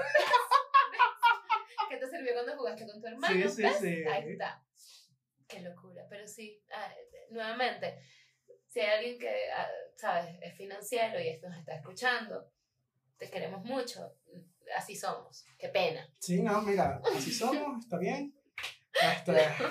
[1.88, 3.34] ¿qué te sirvió cuando jugaste con tu hermano?
[3.34, 3.78] Sí, sí, ¿Ves?
[3.80, 4.04] sí.
[4.04, 4.62] Ahí está.
[5.46, 6.92] Qué locura, pero sí, ah,
[7.30, 7.98] nuevamente,
[8.66, 12.50] si hay alguien que, ah, sabes, es financiero y esto nos está escuchando,
[13.16, 14.14] te queremos mucho,
[14.76, 16.08] así somos, qué pena.
[16.18, 18.34] Sí, no, mira, así somos, está bien.
[19.00, 19.64] Este, ¿Qué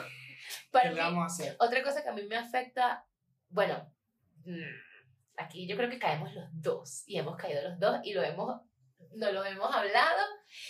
[0.72, 1.56] Para le mí, vamos a hacer?
[1.60, 3.06] Otra cosa que a mí me afecta,
[3.50, 3.94] bueno,
[4.46, 4.62] mm,
[5.38, 8.62] aquí yo creo que caemos los dos y hemos caído los dos y lo hemos,
[9.16, 10.22] nos lo hemos hablado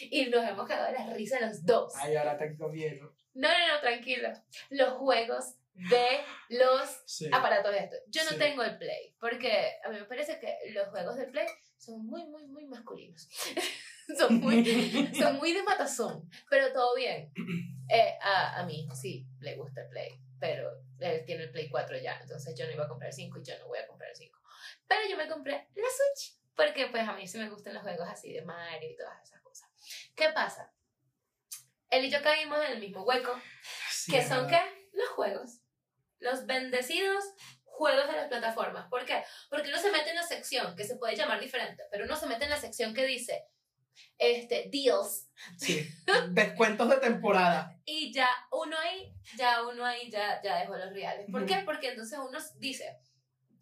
[0.02, 1.94] y nos hemos cagado de la risa los dos.
[1.98, 3.16] Ay, ahora tengo miedo.
[3.34, 4.30] No, no, no, tranquilo.
[4.70, 7.30] Los juegos de los Sí.
[7.32, 7.96] aparatos de esto.
[8.08, 8.38] Yo no Sí.
[8.40, 11.46] tengo el Play porque a mí me parece que los juegos del Play
[11.78, 13.28] son muy, muy, muy masculinos.
[14.18, 14.64] son, muy,
[15.20, 17.32] son muy de matazón, pero todo bien.
[17.90, 20.70] Eh, a, a mi hijo sí le gusta el Play, pero
[21.00, 23.44] él tiene el Play 4 ya, entonces yo no iba a comprar el 5 y
[23.44, 24.40] yo no voy a comprar el 5.
[24.88, 28.08] Pero yo me compré la Switch, porque pues a mí sí me gustan los juegos
[28.10, 29.70] así de Mario y todas esas cosas.
[30.16, 30.74] ¿Qué pasa?
[31.90, 33.34] Él y yo caímos en el mismo hueco,
[33.90, 34.60] Sí, que son qué?
[34.94, 35.62] Los juegos.
[36.20, 37.24] Los bendecidos
[37.78, 38.88] juegos de las plataformas.
[38.90, 39.24] ¿Por qué?
[39.50, 42.26] Porque uno se mete en la sección, que se puede llamar diferente, pero uno se
[42.28, 43.46] mete en la sección que dice
[44.18, 45.88] este, deals, Sí.
[46.30, 47.76] Descuentos de temporada.
[47.86, 51.28] y ya uno ahí, ya uno ahí ya, ya dejó los reales.
[51.32, 51.62] ¿Por qué?
[51.66, 52.98] Porque entonces uno dice,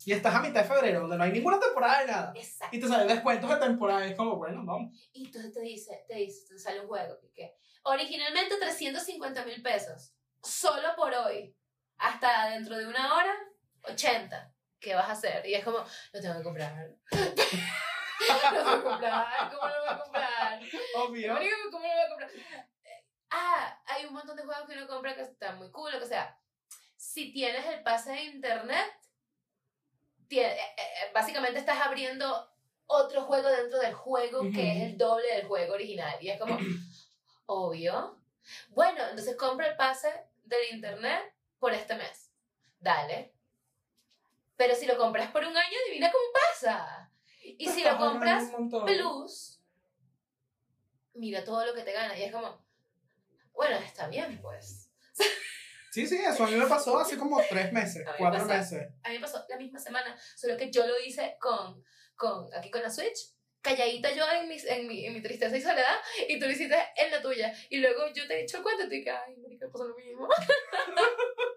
[0.06, 2.34] Y estás a mitad de febrero, donde no hay ninguna temporada de nada.
[2.36, 4.06] exacto, Y te salen descuentos de temporada.
[4.06, 4.94] Es como, bueno, vamos.
[5.14, 9.62] y entonces te dice, te dice, te sale un juego que, que originalmente 350 mil
[9.62, 10.14] pesos,
[10.44, 11.56] solo por hoy,
[11.98, 13.34] hasta dentro de una hora,
[13.88, 14.54] 80.
[14.80, 15.46] ¿Qué vas a hacer?
[15.46, 15.80] Y es como,
[16.14, 16.90] lo tengo que comprar.
[17.12, 17.18] lo
[18.54, 19.52] tengo que comprar.
[19.52, 20.60] ¿Cómo lo voy a comprar?
[20.96, 21.40] Obvio.
[21.72, 22.32] ¿Cómo lo voy a comprar?
[23.30, 26.06] Ah, hay un montón de juegos que uno compra que están muy cool, o que
[26.06, 26.40] sea,
[26.96, 28.94] si tienes el pase de internet,
[30.30, 32.50] eh, eh, básicamente estás abriendo
[32.88, 36.18] otro juego dentro del juego que es el doble del juego original.
[36.22, 36.58] Y es como,
[37.46, 38.22] obvio.
[38.70, 40.10] Bueno, entonces compra el pase
[40.44, 42.32] del internet por este mes.
[42.80, 43.35] Dale.
[44.58, 47.12] Pero si lo compras por un año, adivina cómo pasa.
[47.42, 48.52] Y si lo compras
[48.86, 49.62] plus,
[51.14, 52.18] mira todo lo que te gana.
[52.18, 52.66] Y es como,
[53.54, 54.90] bueno, está bien, pues.
[55.92, 58.76] Sí, sí, eso a mí me pasó hace como tres meses, me cuatro pasó.
[58.76, 58.90] meses.
[59.04, 61.82] A mí me pasó la misma semana, solo que yo lo hice con,
[62.16, 63.32] con aquí con la Switch.
[63.62, 65.96] Calladita yo en mi, en, mi, en mi tristeza y soledad,
[66.28, 67.52] y tú lo hiciste en la tuya.
[67.70, 69.96] Y luego yo te he dicho el cuento y te dije, ay, marica, pasó lo
[69.96, 70.28] mismo.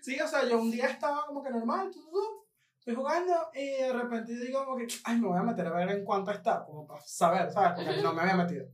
[0.00, 2.44] Sí, o sea, yo un día estaba como que normal, tu, tu,
[2.78, 5.90] estoy jugando y de repente digo como que, ay, me voy a meter a ver
[5.90, 7.72] en cuánto está, como para saber, ¿sabes?
[7.74, 8.66] Porque no me había metido.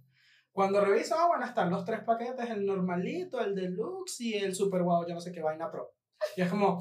[0.52, 4.82] Cuando reviso, ah, bueno, están los tres paquetes, el normalito, el deluxe y el super
[4.82, 5.94] wow, yo no sé qué vaina pro.
[6.36, 6.78] Y es como,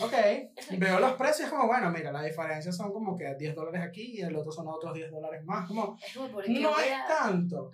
[0.00, 0.14] ok,
[0.78, 3.82] veo los precios y es como, bueno, mira, la diferencia son como que 10 dólares
[3.82, 6.78] aquí y el otro son otros 10 dólares más, como, Es como, ¿por qué no
[6.78, 7.70] es tanto.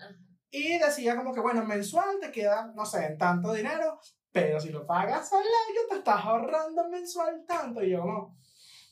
[0.50, 4.00] Y decía como que, bueno, mensual te queda, no sé, en tanto dinero,
[4.46, 7.82] pero si lo pagas al año te estás ahorrando mensual tanto.
[7.82, 8.36] Y yo como,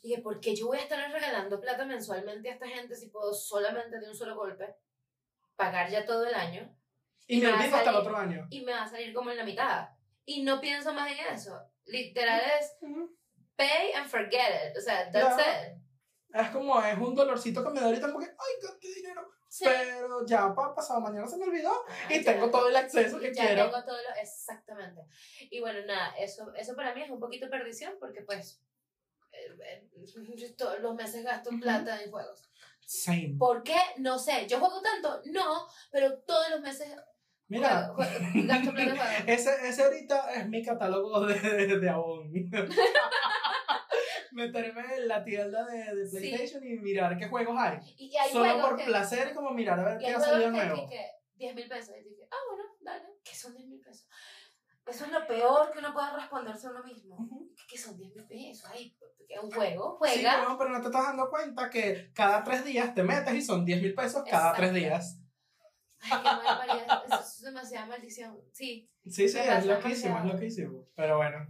[0.02, 3.34] Dije, ¿por qué yo voy a estar regalando plata mensualmente a esta gente si puedo
[3.34, 4.76] solamente de un solo golpe
[5.56, 6.70] pagar ya todo el año
[7.26, 8.46] y me Me olvido hasta el otro año.
[8.50, 9.88] y me va a salir como en la mitad?
[10.24, 11.60] Y no pienso más en eso.
[11.86, 12.76] Literal es
[13.56, 14.76] pay and forget it.
[14.76, 15.66] O sea, that's Ya.
[15.68, 15.78] it.
[16.40, 19.28] Es como, es un dolorcito que me da ahorita como que, ay, qué dinero.
[19.48, 19.64] Sí.
[19.64, 23.32] Pero ya para pasado mañana se me olvidó Ah, y tengo todo el acceso que
[23.32, 23.70] ya quiero.
[23.70, 25.00] tengo todo lo, exactamente.
[25.50, 28.60] Y bueno, nada, eso, eso para mí es un poquito perdición porque pues
[29.32, 31.60] eh, eh, todos los meses gasto Ujú.
[31.60, 32.50] plata en juegos.
[32.84, 33.36] Same.
[33.38, 33.76] ¿Por qué?
[33.98, 34.46] No sé.
[34.46, 35.22] ¿Yo juego tanto?
[35.26, 36.88] No, pero todos los meses
[37.48, 37.92] Mira,
[39.26, 42.28] ese, ese ahorita es mi catálogo de, de, de Avon.
[44.36, 46.16] Meterme en la tienda de, de Sí.
[46.18, 47.78] PlayStation y mirar qué juegos hay.
[47.96, 50.88] Y, y hay Solo por que, placer, como mirar a ver qué ha salido nuevo.
[50.88, 51.94] que, que 10 mil pesos.
[51.98, 53.04] Y dije, ah, bueno, dale.
[53.24, 54.06] ¿Qué son 10 mil pesos?
[54.86, 57.28] Eso es lo peor que uno puede responderse a uno mismo.
[57.68, 58.70] ¿Qué son 10 mil pesos?
[58.72, 58.96] Ay,
[59.42, 60.38] un juego, Sí, juega.
[60.42, 63.64] bueno, pero no te estás dando cuenta que cada tres días te metes y son
[63.64, 64.86] 10 mil pesos cada tres Exacto.
[64.88, 65.20] días.
[66.02, 67.02] Ay, qué mal.
[67.06, 68.38] Eso es demasiada maldición.
[68.52, 70.86] Sí, Sí, sí, es loquísimo, es loquísimo.
[70.94, 71.48] Pero bueno.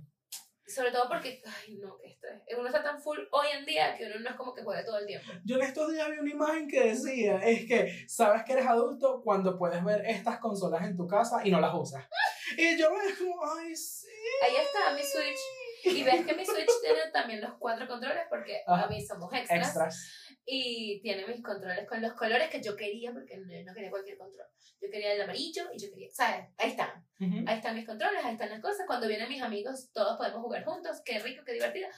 [0.66, 2.42] Sobre todo porque, ay, no, que estrés.
[2.56, 4.98] Uno está tan full hoy en día que uno no es como que juegue todo
[4.98, 5.30] el tiempo.
[5.44, 9.22] Yo en estos días vi una imagen que decía, es que sabes que eres adulto
[9.22, 12.04] cuando puedes ver estas consolas en tu casa y no las usas.
[12.56, 14.06] Y yo me como, ay, sí.
[14.44, 15.38] Ahí está mi Switch.
[15.84, 18.84] Y ves que mi Switch tiene también los cuatro controles porque Ajá.
[18.84, 19.66] a mí somos extras.
[19.66, 20.12] Extras.
[20.48, 24.16] Y tiene mis controles con los colores que yo quería porque no, no quería cualquier
[24.16, 24.46] control.
[24.80, 26.46] Yo quería el amarillo y yo quería, ¿sabes?
[26.56, 27.04] Ahí están.
[27.20, 27.44] Ujú.
[27.48, 28.86] Ahí están mis controles, ahí están las cosas.
[28.86, 31.02] Cuando vienen mis amigos, todos podemos jugar juntos.
[31.04, 31.88] Qué rico, qué divertido.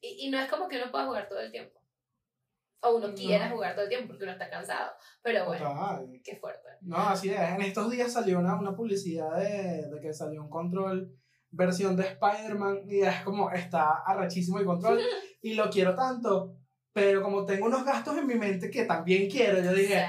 [0.00, 1.78] Y, y no es como que uno pueda jugar todo el tiempo.
[2.82, 3.14] O uno No.
[3.14, 4.92] quiera jugar todo el tiempo porque uno está cansado.
[5.22, 6.20] Pero bueno, Total.
[6.24, 6.68] qué fuerte.
[6.80, 7.38] No, así es.
[7.38, 11.14] En estos días salió una, una publicidad de, de que salió un control
[11.50, 14.98] versión de Spider-Man y es como, está arrachísimo el control
[15.42, 16.56] y lo quiero tanto,
[16.92, 20.06] pero como tengo unos gastos en mi mente que también quiero, yo dije,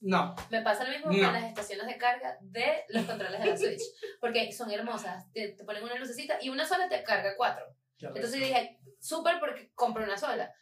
[0.00, 1.24] no, me pasa lo mismo No.
[1.24, 3.80] con las estaciones de carga de los controles de la Switch.
[4.20, 5.30] Porque son hermosas.
[5.32, 7.64] Te, te ponen una lucecita y una sola te carga cuatro.
[8.00, 10.52] Entonces dije, súper porque compro una sola.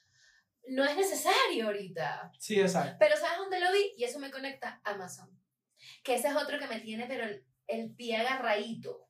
[0.69, 2.33] No es necesario ahorita.
[2.39, 2.97] Sí, exacto.
[2.99, 3.93] Pero ¿sabes dónde lo vi?
[3.97, 5.31] Y eso me conecta a Amazon.
[6.03, 9.06] Que ese es otro que me tiene, pero el, el pie agarradito.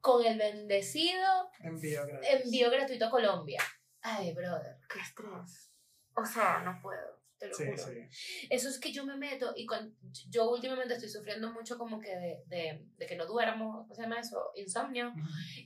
[0.00, 2.28] Con el bendecido Envío gratis.
[2.44, 3.62] envío gratuito a Colombia.
[4.02, 5.72] Ay, brother, qué estrés.
[6.16, 7.76] O sea, no puedo, te lo Sí, juro.
[7.78, 8.46] sí.
[8.48, 9.94] Eso es que yo me meto y con,
[10.28, 14.02] yo últimamente estoy sufriendo mucho como que de, de, de que no duermo, ¿cómo se
[14.02, 14.50] llama eso?
[14.56, 15.12] Insomnio.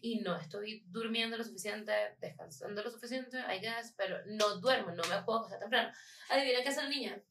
[0.03, 5.03] Y no estoy durmiendo lo suficiente, descansando lo suficiente, I guess, pero no duermo, no
[5.05, 5.93] me puedo acostar temprano.
[6.29, 7.23] Adivina qué hace la niña.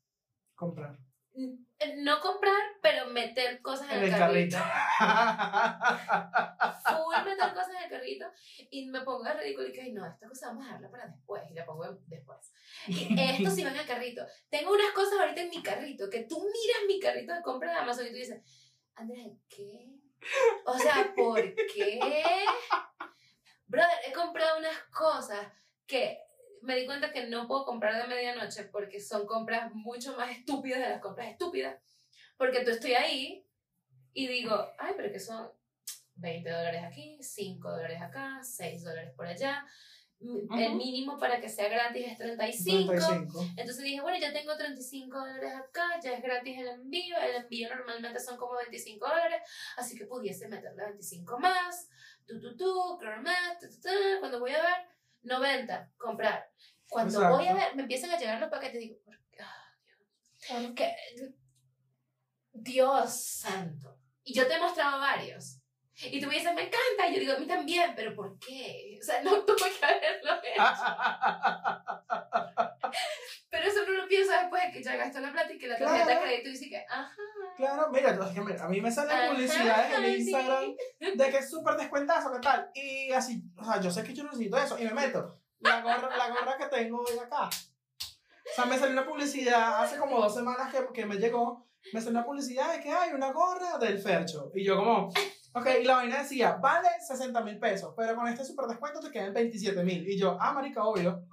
[0.55, 0.97] Comprar.
[1.35, 1.57] N-
[1.97, 4.57] No comprar, pero meter cosas en, En el, carrito.
[4.57, 4.57] carrito.
[6.85, 8.25] Full meter cosas en el carrito
[8.69, 11.43] y me pongo de ridículo y que, no, esta cosa vamos a dejarla para después
[11.49, 12.37] y la pongo en- después.
[12.87, 14.25] Y esto sí va en el carrito.
[14.49, 17.77] Tengo unas cosas ahorita en mi carrito que tú miras mi carrito de compra de
[17.79, 18.41] Amazon y tú dices,
[18.95, 19.89] Andrea, ¿qué?
[20.65, 21.41] O sea, ¿por
[21.73, 21.99] qué?
[23.67, 25.47] Brother, he comprado unas cosas
[25.87, 26.19] que
[26.63, 30.79] me di cuenta que no puedo comprar de medianoche porque son compras mucho más estúpidas
[30.79, 31.77] de las compras estúpidas.
[32.37, 33.45] Porque tú estoy ahí
[34.13, 35.51] y digo, ay, pero que son
[36.15, 39.65] 20 dólares aquí, 5 dólares acá, 6 dólares por allá.
[40.21, 42.93] El mínimo para que sea gratis es 35.
[42.93, 43.45] 35.
[43.57, 47.17] Entonces dije, bueno, ya tengo 35 dólares acá, ya es gratis el envío.
[47.17, 49.41] El envío normalmente son como 25 dólares,
[49.75, 51.89] así que pudiese meterle 25 más.
[52.25, 54.19] Tu, tu, tu, girl math, tu, tu, tu.
[54.21, 54.92] Cuando voy a ver,
[55.23, 56.49] 90, comprar.
[56.87, 57.37] Cuando Exacto.
[57.37, 59.37] voy a ver, me empiezan a llegar los paquetes y digo, ¿por qué?
[59.41, 60.73] Ah, Dios.
[60.75, 60.95] ¿Qué?
[62.51, 63.97] Dios santo.
[64.23, 65.59] Y yo te he mostrado varios.
[65.95, 67.07] Y tú me dices, me encanta.
[67.07, 68.97] Y yo digo, a mí también, pero ¿por qué?
[69.01, 70.63] O sea, no tuve que haberlo hecho.
[73.49, 75.77] Pero eso no lo pienso después de que ya gastó la plata y que la
[75.77, 76.19] tarjeta Claro.
[76.21, 77.11] de crédito dice que, ajá.
[77.55, 78.17] Claro, mira,
[78.63, 80.21] a mí me salen publicidades en sí.
[80.21, 82.71] Instagram de que es súper descuentazo, ¿qué tal?
[82.73, 85.39] Y así, o sea, yo sé que yo necesito eso y me meto.
[85.59, 87.47] La gorra, la gorra que tengo hoy acá.
[87.47, 91.67] O sea, me salió una publicidad hace como dos semanas que, que me llegó.
[91.93, 94.51] Me salió una publicidad de que hay una gorra del Fercho.
[94.55, 95.09] Y yo, como,
[95.53, 99.11] ok, y la vaina decía, vale 60 mil pesos, pero con este súper descuento te
[99.11, 100.07] quedan 27 mil.
[100.09, 101.25] Y yo, ah, marica, obvio.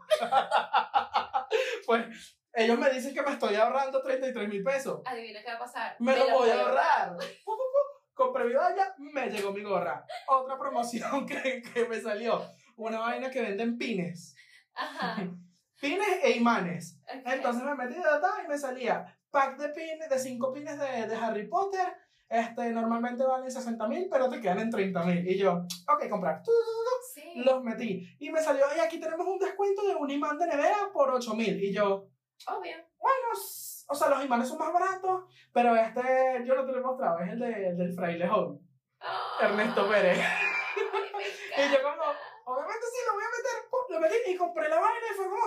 [1.91, 5.03] Pues ellos me dicen que me estoy ahorrando 33 mil pesos.
[5.05, 5.97] Adivina qué va a pasar.
[5.99, 7.17] Me lo voy a ahorrar.
[8.15, 10.07] Compré mi valla, me llegó mi gorra.
[10.29, 12.47] Otra promoción que, que me salió.
[12.77, 14.37] Una vaina que venden pines.
[14.73, 15.17] Ajá.
[15.81, 17.01] Pines e imanes.
[17.25, 18.03] Entonces me metí de
[18.45, 21.97] y me salía pack de pines, de 5 pines de, de Harry Potter.
[22.29, 25.27] Este, normalmente valen 60 mil, pero te quedan en 30 mil.
[25.27, 26.43] Y yo, ok, comprar.
[27.15, 27.20] Sí.
[27.37, 28.07] Los metí.
[28.19, 31.35] Y me salió, y aquí tenemos un descuento de un imán de nevera por 8
[31.35, 31.63] mil.
[31.63, 32.09] Y yo,
[32.47, 32.77] Obvio.
[32.99, 33.27] bueno,
[33.89, 37.19] o sea, los imanes son más baratos, pero este, yo no te lo he mostrado,
[37.21, 38.61] es el, de, el del frailejón,
[39.41, 40.19] Ernesto Pérez.
[40.19, 42.19] Ay, me Y yo como, encanta.
[42.45, 45.25] obviamente sí, lo voy a meter, pum, lo metí y compré la vaina y fue
[45.29, 45.47] como,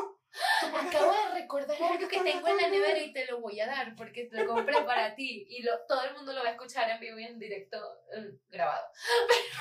[0.61, 2.99] ¿tú por qué Acabo estás- de recordar ¿Por qué algo que tengo en la nevera
[2.99, 6.03] y te lo voy a dar porque te lo compré para ti y lo, todo
[6.03, 7.77] el mundo lo va a escuchar en vivo y en directo
[8.15, 8.87] eh, grabado.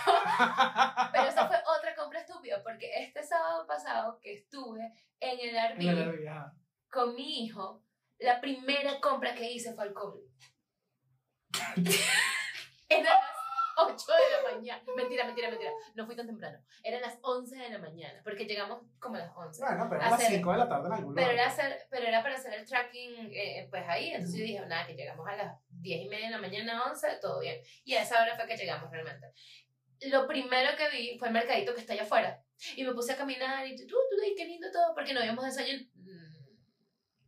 [0.05, 5.57] Pero, pero esa fue otra compra estúpida porque este sábado pasado que estuve en el
[5.57, 6.55] En ajá.
[6.91, 7.85] con mi hijo,
[8.19, 10.21] la primera compra que hice fue alcohol.
[12.89, 13.42] Las
[13.87, 14.83] 8 de la mañana.
[14.97, 15.71] Mentira, mentira, mentira.
[15.95, 16.59] No fui tan temprano.
[16.83, 19.63] Eran las 11 de la mañana porque llegamos como a las 11.
[19.63, 21.41] Bueno, pero a las Hacer- 5 de la tarde en algún Pero lugar.
[21.45, 24.11] era, hacer, pero era para hacer el tracking, eh, pues ahí.
[24.11, 27.09] Entonces yo dije, nada, que llegamos a las 10 y media de la mañana, 11,
[27.21, 27.61] todo bien.
[27.85, 29.27] Y a esa hora fue que llegamos realmente.
[30.03, 32.43] Lo primero que vi fue el mercadito que está allá afuera.
[32.77, 33.97] Y me puse a caminar y tú, tú,
[34.37, 35.89] qué lindo todo, porque no habíamos desayunado.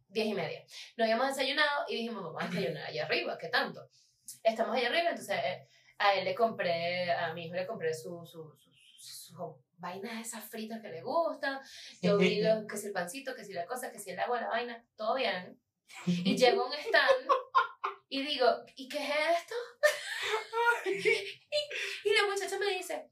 [0.08, 0.64] 10 y media.
[0.96, 3.88] No habíamos desayunado y dijimos, vamos a desayunar allá arriba, ¿qué tanto?
[4.44, 5.68] Estamos allá arriba, entonces eh,
[5.98, 10.20] a él le compré, a mi hijo le compré su, su, su, su vaina de
[10.20, 11.60] esas fritas que le gustan.
[12.02, 14.40] Yo vi lo, que si el pancito, que si la cosa, que si el agua,
[14.40, 15.60] la vaina, todo bien.
[16.06, 17.28] Y llego a un stand
[18.08, 19.54] y digo, ¿y qué es esto?
[20.86, 23.10] y, y la muchacha me dice,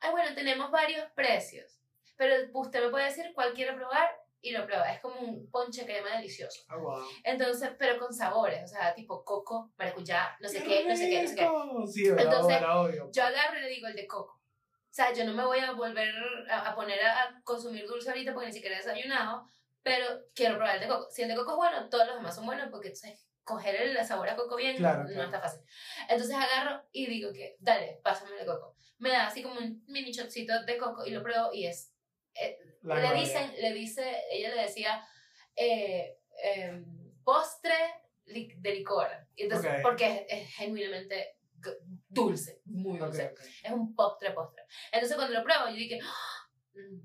[0.00, 1.80] ay, bueno, tenemos varios precios,
[2.16, 4.92] pero usted me puede decir cuál quiere probar y lo prueba.
[4.92, 6.62] Es como un ponche crema delicioso.
[6.68, 7.04] Ah, wow.
[7.24, 11.22] Entonces, pero con sabores, o sea, tipo coco, maracuyá, no sé qué, no sé qué,
[11.22, 11.92] no sé qué.
[11.92, 12.24] Sí, ¿verdad?
[12.24, 13.10] Entonces, era obvio.
[13.12, 14.34] Yo agarro y le digo el de coco.
[14.34, 16.12] O sea, yo no me voy a volver
[16.50, 19.44] a, a poner a, a consumir dulce ahorita porque ni siquiera he desayunado,
[19.82, 21.08] pero quiero probar el de coco.
[21.10, 24.04] Si el de coco es bueno, todos los demás son buenos porque entonces coger el
[24.04, 25.24] sabor a coco bien Claro, no claro.
[25.24, 25.60] está fácil.
[26.08, 28.74] Entonces agarro y digo que, dale, pásame el de coco.
[28.98, 31.94] Me da así como un mini shotcito de coco y lo pruebo y es...
[32.40, 35.06] eh, le dicen, le dice, ella le decía,
[35.56, 36.84] eh, em,
[37.24, 37.74] postre
[38.26, 39.08] li- de licor.
[39.36, 39.82] Entonces, Ok.
[39.82, 41.36] porque es, es genuinamente
[42.08, 43.26] dulce, muy dulce.
[43.28, 43.40] ok.
[43.64, 44.62] Es un postre, postre.
[44.92, 46.48] Entonces cuando lo pruebo, yo dije, ¡Ah!
[46.74, 47.00] Mm.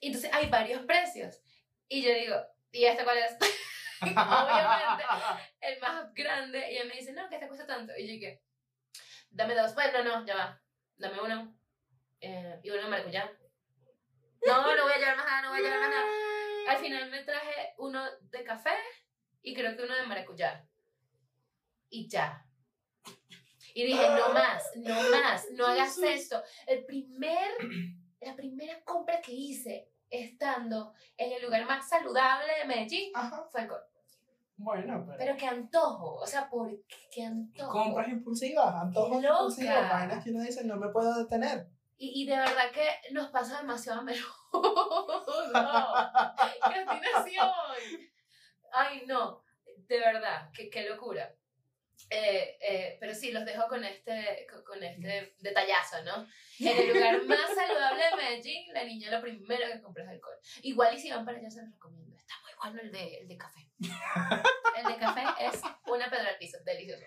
[0.00, 1.40] Entonces hay varios precios.
[1.88, 2.36] Y yo digo,
[2.72, 3.36] ¿y este cuál es?
[4.00, 5.04] Obviamente,
[5.60, 6.58] el más grande.
[6.72, 7.92] Y ella me dice, no, que este cuesta tanto.
[7.96, 8.42] Y yo dije,
[9.30, 9.74] dame dos.
[9.74, 10.62] Bueno, no, ya va.
[10.96, 11.56] Dame uno.
[12.20, 13.30] eh, y uno de maracuyá.
[14.46, 16.06] No, no voy a llevar más nada, no voy a llevar más nada.
[16.68, 18.74] Al final me traje uno de café
[19.42, 20.66] y creo que uno de maracuyá.
[21.88, 22.46] Y ya.
[23.74, 26.42] Y dije, no más, no más, no hagas esto.
[26.66, 27.50] El primer,
[28.20, 33.46] la primera compra que hice estando en el lugar más saludable de Medellín Ajá.
[33.50, 33.82] fue alcohol.
[34.56, 35.18] Bueno, pero.
[35.18, 37.72] Pero qué antojo, o sea, ¿por qué, qué antojo?
[37.72, 41.68] Compras impulsivas, antojos impulsivos, vainas que uno dice, no me puedo detener.
[41.96, 44.34] Y, y de verdad que nos pasa demasiado a menudo.
[46.72, 47.50] ¡Qué obstinación!
[48.72, 49.44] Ay, no,
[49.86, 51.32] de verdad, qué, qué locura.
[52.10, 56.26] Eh, eh, pero sí, los dejo con este, con, este detallazo, ¿no?
[56.60, 60.38] En el lugar más saludable de Medellín, la niña lo primero que compra es alcohol.
[60.62, 62.13] Igual y si van para allá se los recomiendo.
[62.62, 63.60] Bueno el de, el de café.
[64.76, 67.04] El de café es una pedra al piso, delicioso.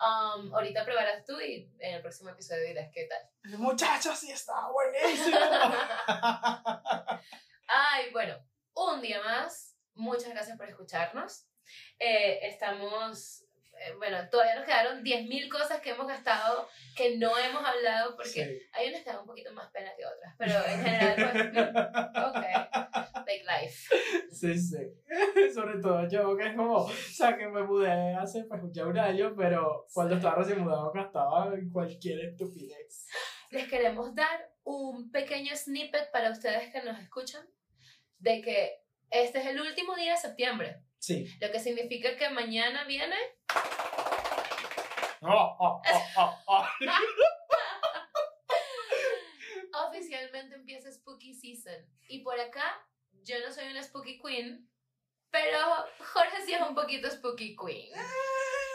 [0.00, 3.58] Um, ahorita probarás tú y en el próximo episodio dirás qué tal.
[3.58, 5.36] Muchachos, sí está buenísimo.
[7.66, 8.36] Ay, bueno,
[8.74, 9.76] un día más.
[9.94, 11.46] Muchas gracias por escucharnos.
[11.98, 13.44] Eh, estamos,
[13.78, 18.30] eh, bueno, todavía nos quedaron 10.000 cosas que hemos gastado que no hemos hablado porque
[18.44, 18.62] Sí.
[18.72, 21.66] hay unas que dan un poquito más pena que otras, pero en general, pues,
[22.26, 22.99] ok.
[24.40, 24.78] Sí, sí.
[25.54, 28.98] Sobre todo yo, que es como, o sea, que me mudé hace pues ya un
[28.98, 33.06] año, pero cuando estaba recién mudado gastaba en cualquier estupidez.
[33.50, 37.46] Les queremos dar un pequeño snippet para ustedes que nos escuchan
[38.18, 41.26] de que este es el último día de septiembre, Sí.
[41.40, 43.16] lo que significa que mañana viene
[45.22, 46.64] Oh, oh, oh, oh, oh.
[49.88, 51.74] oficialmente empieza Spooky Season.
[52.08, 52.80] Y por acá,
[53.24, 54.68] yo no soy una Spooky Queen,
[55.30, 55.58] pero
[56.12, 57.92] Jorge sí es un poquito Spooky Queen.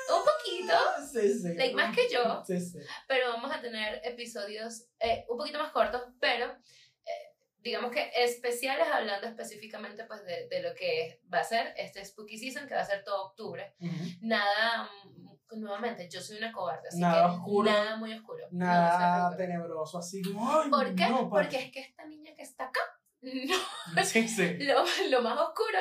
[0.07, 0.75] Un poquito,
[1.11, 1.55] Sí, sí.
[1.55, 2.77] like, más que yo, Sí, sí.
[3.07, 8.87] pero vamos a tener episodios eh, un poquito más cortos, pero eh, digamos que especiales
[8.87, 12.81] hablando específicamente pues de, de, lo que va a ser este Spooky Season, que va
[12.81, 13.73] a ser todo octubre.
[14.21, 18.47] Nada, mm, nuevamente, yo soy una cobarde, así Nada que oscuro, nada muy oscuro.
[18.51, 19.37] no Nada preocupen.
[19.47, 20.47] tenebroso, así como.
[20.61, 21.09] "Ay, ¿Por qué?
[21.09, 22.81] no, Porque es que esta niña que está acá,
[23.22, 23.55] no,
[24.03, 24.57] Sí, sí.
[24.59, 25.80] lo, lo más oscuro,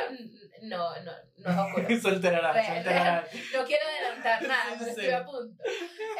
[0.62, 2.00] no, no, no es oscuro.
[2.02, 3.28] Solterará, solterará.
[3.52, 5.62] No quiero adelantar nada, pero estoy a punto.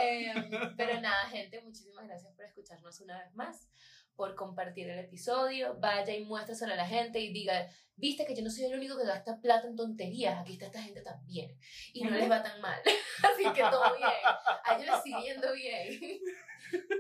[0.01, 0.35] Eh,
[0.77, 3.69] pero nada, gente, muchísimas gracias por escucharnos una vez más,
[4.17, 5.77] por compartir el episodio.
[5.81, 8.97] Vaya y muéstraselo a la gente y diga, viste que yo no soy el único
[8.97, 11.57] que gasta plata en tonterías, aquí está esta gente también.
[11.93, 12.81] Y no les va tan mal.
[13.23, 14.11] Así que todo bien.
[14.65, 16.21] A ellos les sigue yendo bien.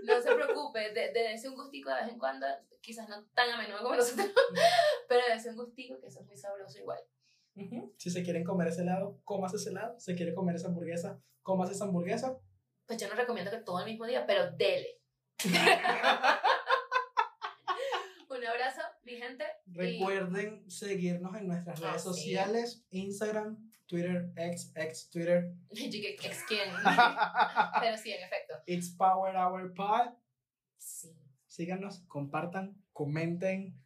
[0.04, 2.46] No se preocupe, de, de dense un gustico de vez en cuando,
[2.80, 4.30] quizás no tan a menudo como nosotros,
[5.08, 7.00] pero dense un gustico, que eso es muy sabroso igual.
[7.56, 7.94] Ujú.
[7.96, 9.98] Si se quieren comer ese helado, comas ese helado.
[9.98, 12.38] Si quiere comer esa hamburguesa, comas esa hamburguesa.
[12.86, 15.00] Pues yo no recomiendo que todo el mismo día, pero dele.
[19.16, 19.44] Un abrazo, mi gente.
[19.66, 22.08] y- Recuerden seguirnos en nuestras Ah, redes sí.
[22.08, 25.52] sociales: Instagram, Twitter, X, X, Twitter.
[25.74, 26.68] Que ex quién.
[27.80, 28.54] Pero sí, en efecto.
[28.66, 30.14] It's Power Hour Pod.
[30.78, 31.16] Sí.
[31.46, 33.80] Síganos, compartan, comenten.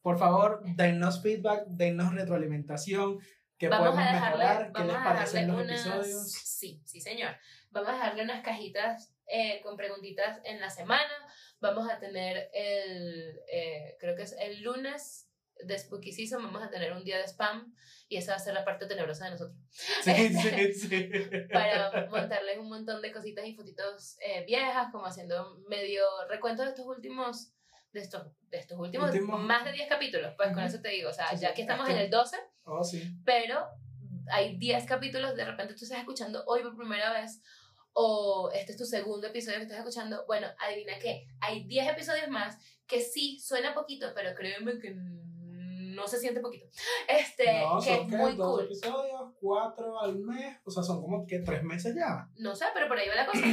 [0.00, 3.20] Por favor, dennos feedback, dennos retroalimentación.
[3.56, 4.66] ¿Qué Vamos podemos a dejarle, mejorar?
[4.66, 6.32] ¿Qué vamos les a parecen dejarle los unas, episodios?
[6.32, 7.36] sí, sí señor.
[7.70, 11.08] Vamos a dejarle unas cajitas eh, con preguntitas en la semana.
[11.62, 15.28] Vamos a tener el, eh, creo que es el lunes
[15.64, 17.72] de Spooky Season, vamos a tener un día de spam
[18.08, 19.56] y esa va a ser la parte tenebrosa de nosotros.
[19.70, 21.08] Sí, sí, sí.
[21.52, 26.70] para montarles un montón de cositas y fotitos eh, viejas, como haciendo medio recuento de
[26.70, 27.52] estos últimos,
[27.92, 29.40] de estos, de estos últimos, Últimos.
[29.40, 30.66] más de 10 capítulos, pues con Ujú.
[30.66, 33.02] eso te digo, o sea, ya que estamos Es en el 12, Oh, sí.
[33.24, 33.64] pero
[34.32, 37.40] hay 10 capítulos, de repente tú estás escuchando hoy por primera vez,
[37.94, 42.28] o este es tu segundo episodio que estás escuchando, bueno, adivina qué, hay 10 episodios
[42.28, 46.66] más que sí suena poquito, pero créeme que no se siente poquito.
[47.08, 48.16] Este, No, que es son ¿qué?
[48.16, 48.64] muy dos cool.
[48.64, 50.56] episodios, cuatro al mes.
[50.64, 52.28] O sea, son como que tres meses ya.
[52.36, 53.44] No sé, pero por ahí va la cosa.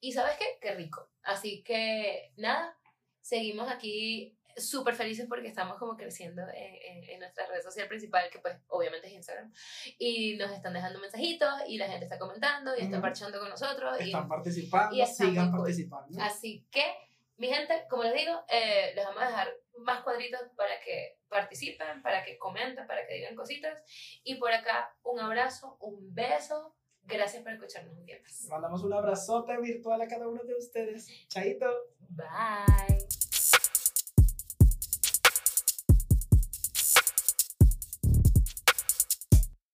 [0.00, 0.44] Y sabes qué?
[0.60, 1.08] Qué rico.
[1.22, 2.78] Así que nada,
[3.20, 8.28] seguimos aquí súper felices porque estamos como creciendo en, en, en nuestra red social principal,
[8.30, 9.52] que pues obviamente es Instagram.
[9.98, 13.02] Y nos están dejando mensajitos y la gente está comentando y está Ujú.
[13.02, 14.00] parchando con nosotros.
[14.00, 15.60] y- Están participando, y está sigan muy cool.
[15.60, 16.22] participando.
[16.22, 16.84] Así que,
[17.36, 19.48] mi gente, como les digo, eh, les vamos a dejar
[19.78, 23.82] más cuadritos para que participen, para que comenten, para que digan cositas.
[24.24, 26.74] Y por acá, un abrazo, un beso.
[27.02, 28.46] Gracias por escucharnos un día más.
[28.50, 31.06] Mandamos un abrazote virtual a cada uno de ustedes.
[31.28, 31.66] Chaito.
[32.10, 33.07] Bye.